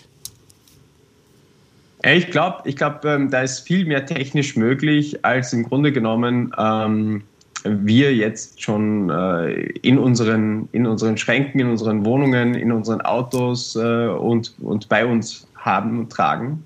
Ich 2.04 2.30
glaube, 2.30 2.68
ich 2.68 2.76
glaub, 2.76 3.04
ähm, 3.04 3.30
da 3.30 3.42
ist 3.42 3.60
viel 3.60 3.84
mehr 3.84 4.06
technisch 4.06 4.54
möglich, 4.54 5.24
als 5.24 5.52
im 5.52 5.64
Grunde 5.64 5.90
genommen 5.90 6.52
ähm, 6.56 7.22
wir 7.68 8.14
jetzt 8.14 8.62
schon 8.62 9.10
äh, 9.10 9.52
in, 9.82 9.98
unseren, 9.98 10.68
in 10.72 10.86
unseren 10.86 11.16
Schränken, 11.16 11.60
in 11.60 11.68
unseren 11.68 12.04
Wohnungen, 12.04 12.54
in 12.54 12.72
unseren 12.72 13.00
Autos 13.00 13.76
äh, 13.76 14.06
und, 14.08 14.54
und 14.60 14.88
bei 14.88 15.04
uns 15.04 15.46
haben 15.56 15.98
und 15.98 16.10
tragen. 16.10 16.64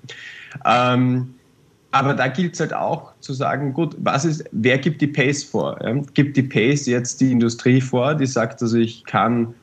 Ähm, 0.65 1.33
aber 1.91 2.13
da 2.13 2.27
gilt 2.27 2.53
es 2.53 2.59
halt 2.59 2.73
auch 2.73 3.11
zu 3.19 3.33
sagen, 3.33 3.73
gut, 3.73 3.95
was 3.99 4.23
ist, 4.23 4.45
wer 4.51 4.77
gibt 4.77 5.01
die 5.01 5.07
Pace 5.07 5.43
vor? 5.43 5.77
Ja? 5.83 5.93
Gibt 6.13 6.37
die 6.37 6.43
Pace 6.43 6.85
jetzt 6.85 7.19
die 7.19 7.31
Industrie 7.31 7.81
vor, 7.81 8.15
die 8.15 8.25
sagt, 8.25 8.61
also 8.61 8.77
ich 8.77 9.03
kann 9.03 9.53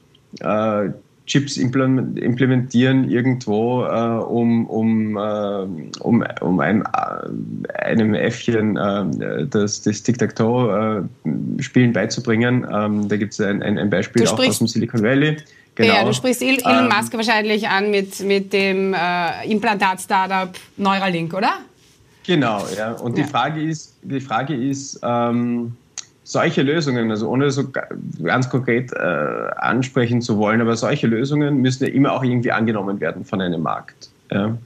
äh, 0.40 0.90
Chips 1.28 1.56
implementieren 1.58 3.08
irgendwo, 3.08 3.84
äh, 3.84 3.88
um, 3.88 4.66
um, 4.66 5.16
äh, 5.16 6.00
um, 6.00 6.24
um 6.40 6.60
ein, 6.60 6.82
äh, 6.82 7.72
einem 7.84 8.14
Äffchen 8.14 8.76
äh, 8.76 9.46
das, 9.46 9.82
das 9.82 10.02
Tic-Tac-Toe-Spielen 10.02 11.92
beizubringen. 11.92 12.66
Ähm, 12.72 13.08
da 13.08 13.16
gibt 13.16 13.34
es 13.34 13.40
ein, 13.40 13.62
ein, 13.62 13.90
Beispiel 13.90 14.26
auch 14.26 14.38
aus 14.38 14.58
dem 14.58 14.66
Silicon 14.66 15.02
Valley. 15.02 15.36
Genau. 15.74 15.94
Ja, 15.94 16.04
du 16.04 16.12
sprichst 16.12 16.42
Elon 16.42 16.60
ähm, 16.66 16.88
Musk 16.88 17.12
wahrscheinlich 17.12 17.68
an 17.68 17.90
mit, 17.90 18.18
mit 18.20 18.52
dem 18.52 18.94
äh, 18.94 19.48
Implantat-Startup 19.48 20.50
Neuralink, 20.76 21.34
oder? 21.34 21.58
Genau, 22.26 22.64
ja. 22.76 22.92
Und 22.92 23.16
ja. 23.16 23.24
die 23.24 23.30
Frage 23.30 23.62
ist, 23.62 23.96
die 24.02 24.20
Frage 24.20 24.54
ist, 24.54 24.98
ähm, 25.02 25.76
solche 26.28 26.60
Lösungen, 26.60 27.10
also 27.10 27.26
ohne 27.26 27.50
so 27.50 27.64
ganz 28.22 28.50
konkret 28.50 28.92
äh, 28.92 28.96
ansprechen 29.56 30.20
zu 30.20 30.36
wollen, 30.36 30.60
aber 30.60 30.76
solche 30.76 31.06
Lösungen 31.06 31.62
müssen 31.62 31.84
ja 31.84 31.90
immer 31.90 32.12
auch 32.12 32.22
irgendwie 32.22 32.52
angenommen 32.52 33.00
werden 33.00 33.24
von 33.24 33.40
einem 33.40 33.62
Markt. 33.62 34.10
Ja. 34.30 34.56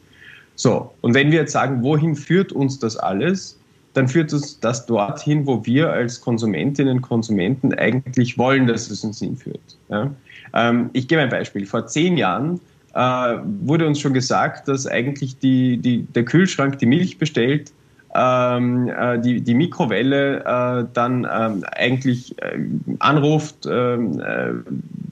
So, 0.57 0.92
und 1.03 1.14
wenn 1.14 1.31
wir 1.31 1.38
jetzt 1.38 1.53
sagen, 1.53 1.85
wohin 1.85 2.16
führt 2.16 2.51
uns 2.51 2.81
das 2.81 2.96
alles, 2.96 3.57
dann 3.94 4.09
führt 4.09 4.33
uns 4.33 4.59
das 4.59 4.87
dorthin, 4.87 5.46
wo 5.46 5.64
wir 5.64 5.92
als 5.92 6.20
Konsumentinnen 6.20 6.96
und 6.96 7.03
Konsumenten 7.03 7.72
eigentlich 7.75 8.37
wollen, 8.37 8.66
dass 8.66 8.90
es 8.90 9.05
uns 9.05 9.20
hinführt. 9.20 9.79
Ja. 9.88 10.11
Ähm, 10.55 10.90
ich 10.94 11.07
gebe 11.07 11.22
ein 11.22 11.29
Beispiel. 11.29 11.64
Vor 11.64 11.87
zehn 11.87 12.16
Jahren 12.16 12.59
äh, 12.94 13.37
wurde 13.64 13.87
uns 13.87 14.01
schon 14.01 14.14
gesagt, 14.14 14.66
dass 14.66 14.88
eigentlich 14.88 15.38
die, 15.38 15.77
die, 15.77 16.03
der 16.03 16.25
Kühlschrank 16.25 16.81
die 16.81 16.87
Milch 16.87 17.18
bestellt, 17.18 17.72
ähm, 18.14 18.88
äh, 18.88 19.18
die, 19.20 19.40
die 19.40 19.55
Mikrowelle 19.55 20.40
äh, 20.40 20.87
dann 20.92 21.27
ähm, 21.31 21.64
eigentlich 21.72 22.37
äh, 22.42 22.59
anruft, 22.98 23.66
ähm, 23.66 24.20
äh, 24.20 24.53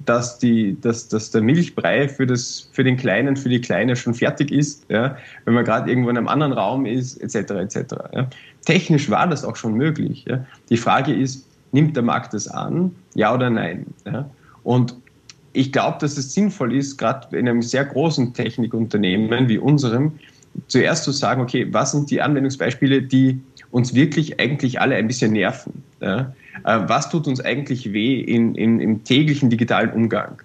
dass, 0.04 0.38
die, 0.38 0.78
dass, 0.80 1.08
dass 1.08 1.30
der 1.30 1.40
Milchbrei 1.40 2.08
für, 2.08 2.26
das, 2.26 2.68
für 2.72 2.84
den 2.84 2.96
Kleinen, 2.96 3.36
für 3.36 3.48
die 3.48 3.60
Kleine 3.60 3.96
schon 3.96 4.14
fertig 4.14 4.52
ist, 4.52 4.84
ja, 4.90 5.16
wenn 5.44 5.54
man 5.54 5.64
gerade 5.64 5.88
irgendwo 5.88 6.10
in 6.10 6.16
einem 6.16 6.28
anderen 6.28 6.52
Raum 6.52 6.84
ist, 6.84 7.16
etc. 7.18 7.50
etc. 7.52 7.94
Ja. 8.12 8.28
Technisch 8.64 9.08
war 9.08 9.26
das 9.26 9.44
auch 9.44 9.56
schon 9.56 9.74
möglich. 9.74 10.24
Ja. 10.28 10.44
Die 10.68 10.76
Frage 10.76 11.14
ist, 11.14 11.46
nimmt 11.72 11.96
der 11.96 12.02
Markt 12.02 12.34
das 12.34 12.48
an, 12.48 12.94
ja 13.14 13.34
oder 13.34 13.48
nein? 13.48 13.86
Ja. 14.04 14.28
Und 14.62 14.94
ich 15.52 15.72
glaube, 15.72 15.98
dass 16.00 16.16
es 16.16 16.32
sinnvoll 16.34 16.74
ist, 16.74 16.96
gerade 16.98 17.36
in 17.36 17.48
einem 17.48 17.62
sehr 17.62 17.84
großen 17.84 18.34
Technikunternehmen 18.34 19.48
wie 19.48 19.58
unserem, 19.58 20.12
zuerst 20.68 21.04
zu 21.04 21.12
sagen, 21.12 21.40
okay, 21.40 21.66
was 21.70 21.92
sind 21.92 22.10
die 22.10 22.20
Anwendungsbeispiele, 22.20 23.02
die 23.02 23.40
uns 23.70 23.94
wirklich 23.94 24.40
eigentlich 24.40 24.80
alle 24.80 24.96
ein 24.96 25.06
bisschen 25.06 25.32
nerven? 25.32 25.82
Ja? 26.00 26.32
Äh, 26.64 26.80
was 26.86 27.10
tut 27.10 27.26
uns 27.26 27.40
eigentlich 27.40 27.92
weh 27.92 28.20
in, 28.20 28.54
in, 28.54 28.80
im 28.80 29.04
täglichen 29.04 29.50
digitalen 29.50 29.90
Umgang? 29.90 30.42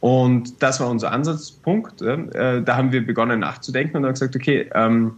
Und 0.00 0.62
das 0.62 0.78
war 0.80 0.88
unser 0.88 1.12
Ansatzpunkt. 1.12 2.02
Äh, 2.02 2.62
da 2.62 2.76
haben 2.76 2.92
wir 2.92 3.04
begonnen 3.04 3.40
nachzudenken 3.40 3.96
und 3.96 4.04
haben 4.04 4.12
gesagt, 4.12 4.36
okay, 4.36 4.68
ähm, 4.74 5.14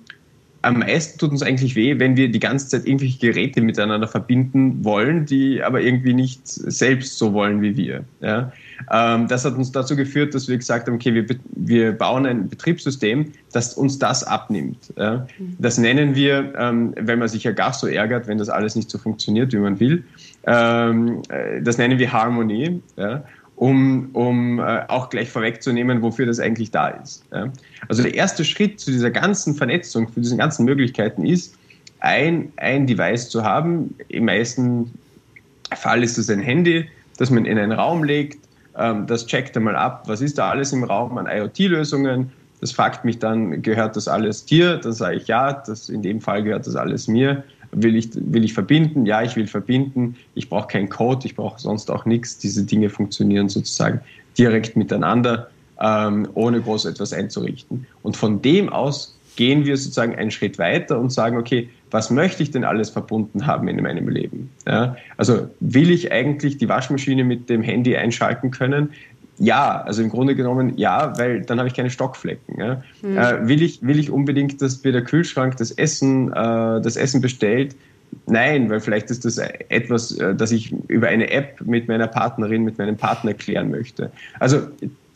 am 0.63 0.81
meisten 0.81 1.19
tut 1.19 1.31
uns 1.31 1.43
eigentlich 1.43 1.75
weh, 1.75 1.99
wenn 1.99 2.17
wir 2.17 2.31
die 2.31 2.39
ganze 2.39 2.69
Zeit 2.69 2.87
irgendwelche 2.87 3.19
Geräte 3.19 3.63
miteinander 3.63 4.07
verbinden 4.07 4.85
wollen, 4.85 5.25
die 5.25 5.63
aber 5.63 5.81
irgendwie 5.81 6.13
nicht 6.13 6.47
selbst 6.47 7.17
so 7.19 7.33
wollen 7.33 7.63
wie 7.63 7.77
wir. 7.77 8.05
Ja? 8.21 8.53
Ähm, 8.93 9.27
das 9.29 9.45
hat 9.45 9.55
uns 9.55 9.73
dazu 9.73 9.97
geführt, 9.97 10.35
dass 10.35 10.49
wir 10.49 10.59
gesagt 10.59 10.87
haben, 10.87 10.95
okay, 10.95 11.15
wir, 11.15 11.27
wir 11.57 11.93
bauen 11.93 12.27
ein 12.27 12.49
Betriebssystem, 12.49 13.33
das 13.53 13.75
uns 13.75 13.99
das 13.99 14.23
abnimmt. 14.23 14.93
Ja? 14.99 15.27
Mhm. 15.39 15.57
Das 15.59 15.79
nennen 15.79 16.15
wir, 16.15 16.53
ähm, 16.59 16.95
wenn 16.97 17.19
man 17.19 17.29
sich 17.29 17.45
ja 17.45 17.53
gar 17.53 17.73
so 17.73 17.87
ärgert, 17.87 18.27
wenn 18.27 18.37
das 18.37 18.51
alles 18.51 18.77
nicht 18.77 18.91
so 18.91 18.99
funktioniert, 18.99 19.53
wie 19.53 19.59
man 19.59 19.81
will, 19.81 20.05
ähm, 20.47 21.23
äh, 21.31 21.63
das 21.63 21.79
nennen 21.79 21.99
wir 21.99 22.13
Harmonie. 22.13 22.83
Ja? 22.97 23.25
Um, 23.61 24.09
um 24.15 24.59
äh, 24.59 24.85
auch 24.89 25.11
gleich 25.11 25.29
vorwegzunehmen, 25.29 26.01
wofür 26.01 26.25
das 26.25 26.41
eigentlich 26.41 26.71
da 26.71 26.89
ist. 26.89 27.23
Ja. 27.31 27.53
Also 27.89 28.03
der 28.03 28.15
erste 28.15 28.43
Schritt 28.43 28.81
zu 28.81 28.91
dieser 28.91 29.11
ganzen 29.11 29.55
Vernetzung, 29.55 30.11
zu 30.11 30.21
diesen 30.21 30.39
ganzen 30.39 30.65
Möglichkeiten 30.65 31.27
ist, 31.27 31.55
ein, 32.01 32.51
ein 32.57 32.87
Device 32.87 33.29
zu 33.29 33.45
haben. 33.45 33.95
Im 34.09 34.25
meisten 34.25 34.91
Fall 35.75 36.03
ist 36.03 36.17
es 36.17 36.31
ein 36.31 36.41
Handy, 36.41 36.89
das 37.19 37.31
man 37.31 37.45
in 37.45 37.59
einen 37.59 37.73
Raum 37.73 38.03
legt. 38.03 38.49
Ähm, 38.79 39.07
das 39.07 39.27
checkt 39.27 39.55
einmal 39.59 39.77
ab, 39.77 40.05
was 40.07 40.23
ist 40.23 40.39
da 40.39 40.49
alles 40.49 40.73
im 40.73 40.83
Raum 40.83 41.19
an 41.19 41.27
IoT-Lösungen. 41.27 42.33
Das 42.63 42.73
fragt 42.73 43.05
mich 43.05 43.19
dann, 43.19 43.61
gehört 43.61 43.95
das 43.95 44.09
alles 44.09 44.47
dir? 44.47 44.79
Dann 44.79 44.95
sage 44.95 45.17
ich 45.17 45.27
ja, 45.27 45.53
das, 45.53 45.91
in 45.91 46.01
dem 46.01 46.23
Fall 46.23 46.43
gehört 46.43 46.67
das 46.67 46.77
alles 46.77 47.09
mir. 47.09 47.45
Will 47.73 47.97
ich, 47.97 48.11
will 48.15 48.45
ich 48.45 48.53
verbinden? 48.53 49.07
Ja, 49.07 49.23
ich 49.23 49.37
will 49.37 49.47
verbinden. 49.47 50.17
Ich 50.35 50.49
brauche 50.49 50.69
keinen 50.69 50.89
Code, 50.89 51.27
ich 51.27 51.37
brauche 51.37 51.61
sonst 51.61 51.91
auch 51.91 52.05
nichts. 52.05 52.39
Diese 52.39 52.65
Dinge 52.65 52.91
funktionieren 52.91 53.49
sozusagen 53.49 54.01
direkt 54.37 54.77
miteinander, 54.77 55.51
ähm, 55.81 56.29
ohne 56.35 56.61
groß 56.61 56.87
etwas 56.87 57.13
einzurichten. 57.13 57.87
Und 58.03 58.17
von 58.17 58.43
dem 58.43 58.69
aus 58.69 59.19
gehen 59.37 59.65
wir 59.65 59.77
sozusagen 59.77 60.15
einen 60.17 60.31
Schritt 60.31 60.59
weiter 60.59 60.99
und 60.99 61.11
sagen, 61.11 61.37
okay, 61.37 61.69
was 61.91 62.11
möchte 62.11 62.43
ich 62.43 62.51
denn 62.51 62.65
alles 62.65 62.91
verbunden 62.91 63.47
haben 63.47 63.69
in 63.69 63.83
meinem 63.83 64.09
Leben? 64.09 64.51
Ja, 64.67 64.97
also 65.17 65.49
will 65.61 65.91
ich 65.91 66.13
eigentlich 66.13 66.59
die 66.59 66.69
Waschmaschine 66.69 67.25
mit 67.25 67.49
dem 67.49 67.63
Handy 67.63 67.97
einschalten 67.97 68.51
können? 68.51 68.91
Ja, 69.41 69.81
also 69.81 70.03
im 70.03 70.11
Grunde 70.11 70.37
genommen 70.37 70.75
ja, 70.77 71.19
weil 71.19 71.41
dann 71.41 71.59
habe 71.59 71.67
ich 71.67 71.75
keine 71.75 71.89
Stockflecken. 71.91 72.59
Ja. 72.59 72.83
Mhm. 73.01 73.17
Äh, 73.17 73.49
will, 73.49 73.63
ich, 73.63 73.83
will 73.83 73.99
ich 73.99 74.11
unbedingt, 74.11 74.61
dass 74.61 74.85
mir 74.85 74.93
der 74.93 75.03
Kühlschrank 75.03 75.57
das 75.57 75.71
Essen, 75.71 76.31
äh, 76.31 76.35
das 76.81 76.97
Essen 76.97 77.23
bestellt? 77.23 77.75
Nein, 78.27 78.69
weil 78.69 78.81
vielleicht 78.81 79.11
ist 79.11 79.25
das 79.25 79.39
etwas, 79.39 80.13
äh, 80.13 80.35
das 80.35 80.53
ich 80.53 80.75
über 80.89 81.09
eine 81.09 81.31
App 81.31 81.61
mit 81.65 81.89
meiner 81.89 82.07
Partnerin, 82.07 82.65
mit 82.65 82.77
meinem 82.77 82.99
Partner 82.99 83.33
klären 83.33 83.71
möchte. 83.71 84.13
Also 84.39 84.61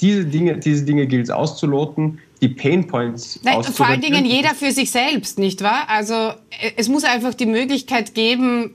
diese 0.00 0.24
Dinge, 0.24 0.56
diese 0.56 0.84
Dinge 0.84 1.06
gilt 1.06 1.24
es 1.24 1.30
auszuloten, 1.30 2.18
die 2.40 2.48
Painpoints 2.48 3.40
Nein, 3.42 3.62
Vor 3.62 3.86
allen 3.86 4.00
Dingen 4.00 4.24
jeder 4.24 4.54
für 4.54 4.70
sich 4.70 4.90
selbst, 4.90 5.38
nicht 5.38 5.62
wahr? 5.62 5.84
Also 5.88 6.14
äh, 6.14 6.72
es 6.76 6.88
muss 6.88 7.04
einfach 7.04 7.34
die 7.34 7.46
Möglichkeit 7.46 8.14
geben, 8.14 8.70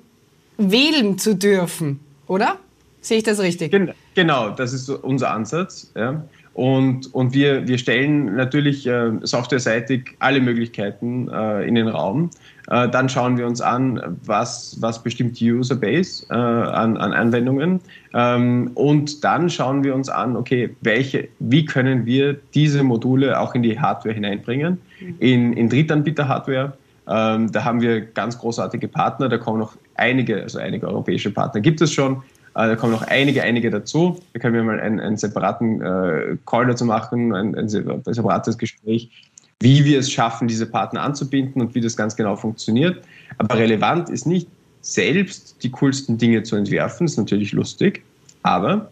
wählen 0.57 1.17
zu 1.17 1.35
dürfen, 1.35 1.99
oder? 2.27 2.59
Sehe 3.01 3.17
ich 3.17 3.23
das 3.23 3.39
richtig? 3.39 3.71
Gen 3.71 3.91
genau, 4.15 4.49
das 4.49 4.73
ist 4.73 4.89
unser 4.89 5.31
Ansatz. 5.31 5.91
Ja. 5.95 6.23
Und, 6.53 7.13
und 7.13 7.33
wir, 7.33 7.67
wir 7.67 7.77
stellen 7.77 8.35
natürlich 8.35 8.85
äh, 8.85 9.11
softwareseitig 9.21 10.17
alle 10.19 10.41
Möglichkeiten 10.41 11.29
äh, 11.29 11.63
in 11.63 11.75
den 11.75 11.87
Raum. 11.87 12.31
Äh, 12.69 12.89
dann 12.89 13.07
schauen 13.07 13.37
wir 13.37 13.47
uns 13.47 13.61
an, 13.61 14.17
was, 14.25 14.75
was 14.81 15.01
bestimmt 15.01 15.39
die 15.39 15.53
Userbase 15.53 16.25
äh, 16.29 16.33
an, 16.33 16.97
an 16.97 17.13
Anwendungen. 17.13 17.79
Ähm, 18.13 18.71
und 18.75 19.23
dann 19.23 19.49
schauen 19.49 19.85
wir 19.85 19.95
uns 19.95 20.09
an, 20.09 20.35
okay, 20.35 20.75
welche, 20.81 21.29
wie 21.39 21.63
können 21.63 22.05
wir 22.05 22.35
diese 22.53 22.83
Module 22.83 23.39
auch 23.39 23.55
in 23.55 23.63
die 23.63 23.79
Hardware 23.79 24.13
hineinbringen, 24.13 24.81
in, 25.19 25.53
in 25.53 25.69
Drittanbieter-Hardware. 25.69 26.73
Ähm, 27.07 27.51
da 27.51 27.63
haben 27.63 27.79
wir 27.79 28.01
ganz 28.01 28.37
großartige 28.37 28.87
Partner, 28.87 29.29
da 29.29 29.37
kommen 29.37 29.59
noch 29.59 29.77
einige, 29.95 30.43
also 30.43 30.59
einige 30.59 30.87
europäische 30.87 31.31
Partner 31.31 31.61
gibt 31.61 31.79
es 31.79 31.93
schon. 31.93 32.21
Äh, 32.59 32.67
da 32.67 32.75
kommen 32.75 32.91
noch 32.91 33.03
einige, 33.03 33.41
einige 33.43 33.69
dazu. 33.69 34.19
Da 34.33 34.39
können 34.39 34.53
wir 34.53 34.63
mal 34.63 34.79
einen, 34.79 34.99
einen 34.99 35.17
separaten 35.17 35.81
äh, 35.81 36.37
Call 36.45 36.67
dazu 36.67 36.83
machen, 36.83 37.33
ein, 37.33 37.55
ein 37.55 37.69
separates 37.69 38.57
Gespräch, 38.57 39.09
wie 39.61 39.85
wir 39.85 39.99
es 39.99 40.11
schaffen, 40.11 40.47
diese 40.47 40.65
Partner 40.65 41.01
anzubinden 41.01 41.61
und 41.61 41.73
wie 41.73 41.81
das 41.81 41.95
ganz 41.95 42.15
genau 42.15 42.35
funktioniert. 42.35 43.01
Aber 43.37 43.57
relevant 43.57 44.09
ist 44.09 44.25
nicht 44.25 44.47
selbst 44.81 45.63
die 45.63 45.71
coolsten 45.71 46.17
Dinge 46.17 46.43
zu 46.43 46.57
entwerfen, 46.57 47.05
ist 47.05 47.17
natürlich 47.17 47.53
lustig, 47.53 48.03
aber 48.43 48.91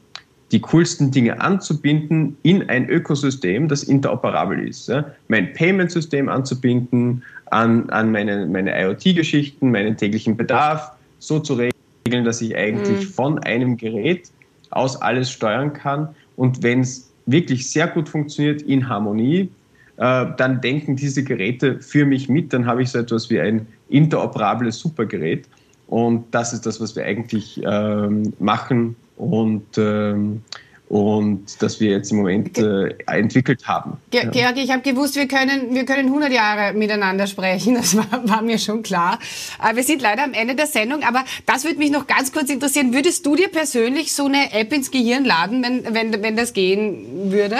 die 0.53 0.61
coolsten 0.61 1.11
Dinge 1.11 1.41
anzubinden 1.41 2.37
in 2.43 2.69
ein 2.69 2.89
Ökosystem, 2.89 3.67
das 3.67 3.83
interoperabel 3.83 4.65
ist. 4.65 4.87
Ja? 4.87 5.11
Mein 5.27 5.51
Payment-System 5.51 6.29
anzubinden 6.29 7.21
an, 7.47 7.89
an 7.89 8.13
meine, 8.13 8.45
meine 8.45 8.81
IoT-Geschichten, 8.81 9.71
meinen 9.71 9.97
täglichen 9.97 10.37
Bedarf, 10.37 10.91
so 11.19 11.39
zu 11.39 11.55
regeln, 11.55 11.76
regeln, 12.07 12.23
dass 12.23 12.41
ich 12.41 12.55
eigentlich 12.55 13.05
mhm. 13.05 13.11
von 13.11 13.39
einem 13.39 13.77
Gerät 13.77 14.31
aus 14.69 15.01
alles 15.01 15.29
steuern 15.29 15.73
kann. 15.73 16.09
Und 16.35 16.63
wenn 16.63 16.81
es 16.81 17.11
wirklich 17.25 17.69
sehr 17.69 17.87
gut 17.87 18.07
funktioniert 18.07 18.61
in 18.61 18.87
Harmonie, 18.87 19.49
äh, 19.97 20.25
dann 20.37 20.61
denken 20.61 20.95
diese 20.95 21.23
Geräte 21.23 21.79
für 21.79 22.05
mich 22.05 22.29
mit. 22.29 22.53
Dann 22.53 22.65
habe 22.65 22.83
ich 22.83 22.89
so 22.89 22.99
etwas 22.99 23.29
wie 23.29 23.39
ein 23.39 23.67
interoperables 23.89 24.79
Supergerät. 24.79 25.47
Und 25.87 26.25
das 26.31 26.53
ist 26.53 26.65
das, 26.65 26.79
was 26.79 26.95
wir 26.95 27.03
eigentlich 27.03 27.61
ähm, 27.65 28.33
machen. 28.39 28.95
Und 29.17 29.65
ähm, 29.77 30.41
und 30.89 31.61
das 31.61 31.79
wir 31.79 31.91
jetzt 31.91 32.11
im 32.11 32.17
Moment 32.17 32.57
äh, 32.57 32.95
entwickelt 33.07 33.67
haben. 33.67 33.97
Ge 34.09 34.23
ja. 34.23 34.29
Georg, 34.29 34.57
ich 34.57 34.71
habe 34.71 34.81
gewusst, 34.81 35.15
wir 35.15 35.27
können, 35.27 35.73
wir 35.75 35.85
können 35.85 36.07
100 36.07 36.31
Jahre 36.31 36.73
miteinander 36.73 37.27
sprechen, 37.27 37.75
das 37.75 37.97
war, 37.97 38.27
war 38.27 38.41
mir 38.41 38.57
schon 38.57 38.83
klar. 38.83 39.19
Äh, 39.61 39.75
wir 39.75 39.83
sind 39.83 40.01
leider 40.01 40.23
am 40.23 40.33
Ende 40.33 40.55
der 40.55 40.67
Sendung, 40.67 41.03
aber 41.03 41.25
das 41.45 41.65
würde 41.65 41.77
mich 41.77 41.91
noch 41.91 42.07
ganz 42.07 42.31
kurz 42.31 42.49
interessieren. 42.49 42.93
Würdest 42.93 43.25
du 43.25 43.35
dir 43.35 43.49
persönlich 43.49 44.13
so 44.13 44.25
eine 44.25 44.53
App 44.53 44.71
ins 44.71 44.89
Gehirn 44.91 45.25
laden, 45.25 45.63
wenn, 45.63 45.93
wenn, 45.93 46.23
wenn 46.23 46.37
das 46.37 46.53
gehen 46.53 47.31
würde? 47.31 47.57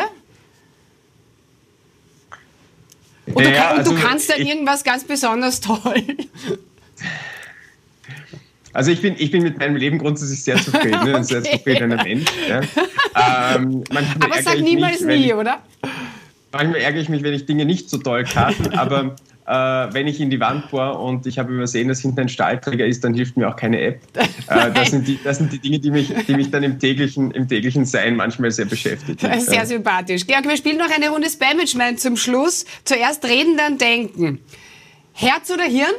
Oder 3.33 3.49
ja, 3.49 3.61
kann, 3.61 3.77
also 3.79 3.91
du 3.93 4.01
kannst 4.01 4.29
dann 4.29 4.41
irgendwas 4.41 4.85
ganz 4.85 5.03
besonders 5.03 5.59
toll. 5.59 6.01
Also 8.77 8.91
ich 8.91 9.01
bin, 9.01 9.15
ich 9.17 9.31
bin 9.31 9.41
mit 9.41 9.57
meinem 9.57 9.75
Leben 9.75 9.97
grundsätzlich 9.97 10.43
sehr 10.43 10.57
zufrieden, 10.57 10.93
okay. 11.01 11.13
ein 11.15 11.23
sehr 11.23 11.43
zufriedener 11.43 12.03
Mensch. 12.03 12.29
Ja. 12.47 12.61
Ähm, 13.55 13.83
aber 13.89 14.39
sag 14.43 14.59
niemals 14.59 15.01
nie, 15.01 15.33
oder? 15.33 15.63
Manchmal 16.51 16.81
ärgere 16.81 17.01
ich 17.01 17.09
mich, 17.09 17.23
wenn 17.23 17.33
ich 17.33 17.47
Dinge 17.47 17.65
nicht 17.65 17.89
so 17.89 17.97
toll 17.97 18.23
kann, 18.23 18.53
aber 18.73 19.15
äh, 19.47 19.93
wenn 19.93 20.05
ich 20.05 20.21
in 20.21 20.29
die 20.29 20.39
Wand 20.39 20.69
bohre 20.69 20.95
und 20.99 21.25
ich 21.25 21.39
habe 21.39 21.55
übersehen, 21.55 21.87
dass 21.87 22.01
hinten 22.01 22.19
ein 22.19 22.29
Stahlträger 22.29 22.85
ist, 22.85 23.03
dann 23.03 23.15
hilft 23.15 23.35
mir 23.35 23.49
auch 23.49 23.55
keine 23.55 23.81
App. 23.81 24.01
Äh, 24.49 24.71
das, 24.71 24.91
sind 24.91 25.05
die, 25.07 25.19
das 25.21 25.39
sind 25.39 25.51
die 25.51 25.59
Dinge, 25.59 25.79
die 25.79 25.91
mich, 25.91 26.13
die 26.25 26.33
mich 26.33 26.49
dann 26.51 26.63
im 26.63 26.79
täglichen, 26.79 27.31
im 27.31 27.49
täglichen 27.49 27.83
Sein 27.83 28.15
manchmal 28.15 28.49
sehr 28.51 28.63
beschäftigen. 28.63 29.17
Sehr 29.41 29.53
ja. 29.53 29.65
sympathisch. 29.65 30.25
Georg, 30.25 30.47
wir 30.47 30.55
spielen 30.55 30.77
noch 30.77 30.89
eine 30.89 31.09
Runde 31.09 31.29
Spam-Management 31.29 31.99
zum 31.99 32.15
Schluss. 32.15 32.63
Zuerst 32.85 33.25
reden, 33.25 33.57
dann 33.57 33.77
denken. 33.77 34.39
Herz 35.11 35.51
oder 35.51 35.65
Hirn? 35.65 35.91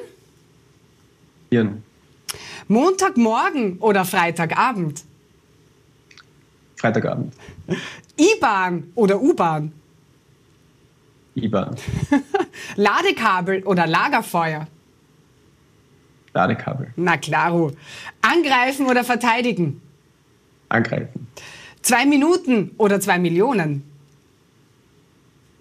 Hirn. 1.51 1.83
Montagmorgen 2.69 3.79
oder 3.79 4.05
Freitagabend? 4.05 5.05
Freitagabend. 6.77 7.35
I-Bahn 8.19 8.93
oder 8.95 9.21
U-Bahn? 9.21 9.73
I-Bahn. 11.35 11.77
Ladekabel 12.77 13.63
oder 13.65 13.87
Lagerfeuer? 13.87 14.67
Ladekabel. 16.35 16.93
Na 16.97 17.17
klaro. 17.17 17.73
Angreifen 18.23 18.87
oder 18.87 19.03
verteidigen? 19.03 19.81
Angreifen. 20.69 21.27
Zwei 21.83 22.05
Minuten 22.05 22.73
oder 22.77 23.01
zwei 23.01 23.19
Millionen? 23.19 23.83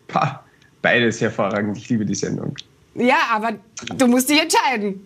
Pah, 0.07 0.43
beides 0.81 1.21
hervorragend. 1.21 1.77
Ich 1.77 1.89
liebe 1.89 2.05
die 2.05 2.15
Sendung. 2.15 2.55
Ja, 2.95 3.19
aber 3.31 3.53
du 3.95 4.07
musst 4.07 4.29
dich 4.29 4.41
entscheiden. 4.41 5.05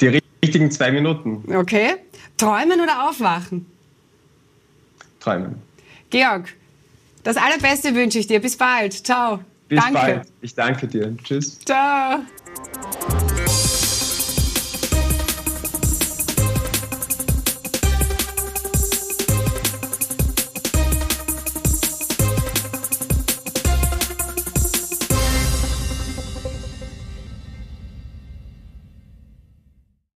Die 0.00 0.21
richtigen 0.42 0.70
zwei 0.70 0.90
Minuten. 0.92 1.44
Okay. 1.54 1.94
Träumen 2.36 2.80
oder 2.80 3.08
aufwachen? 3.08 3.66
Träumen. 5.20 5.62
Georg, 6.10 6.52
das 7.22 7.36
Allerbeste 7.36 7.94
wünsche 7.94 8.18
ich 8.18 8.26
dir. 8.26 8.40
Bis 8.40 8.56
bald. 8.56 8.92
Ciao. 8.92 9.40
Bis 9.68 9.80
danke. 9.80 9.92
bald. 9.94 10.28
Ich 10.40 10.54
danke 10.54 10.86
dir. 10.88 11.16
Tschüss. 11.22 11.58
Ciao. 11.60 12.20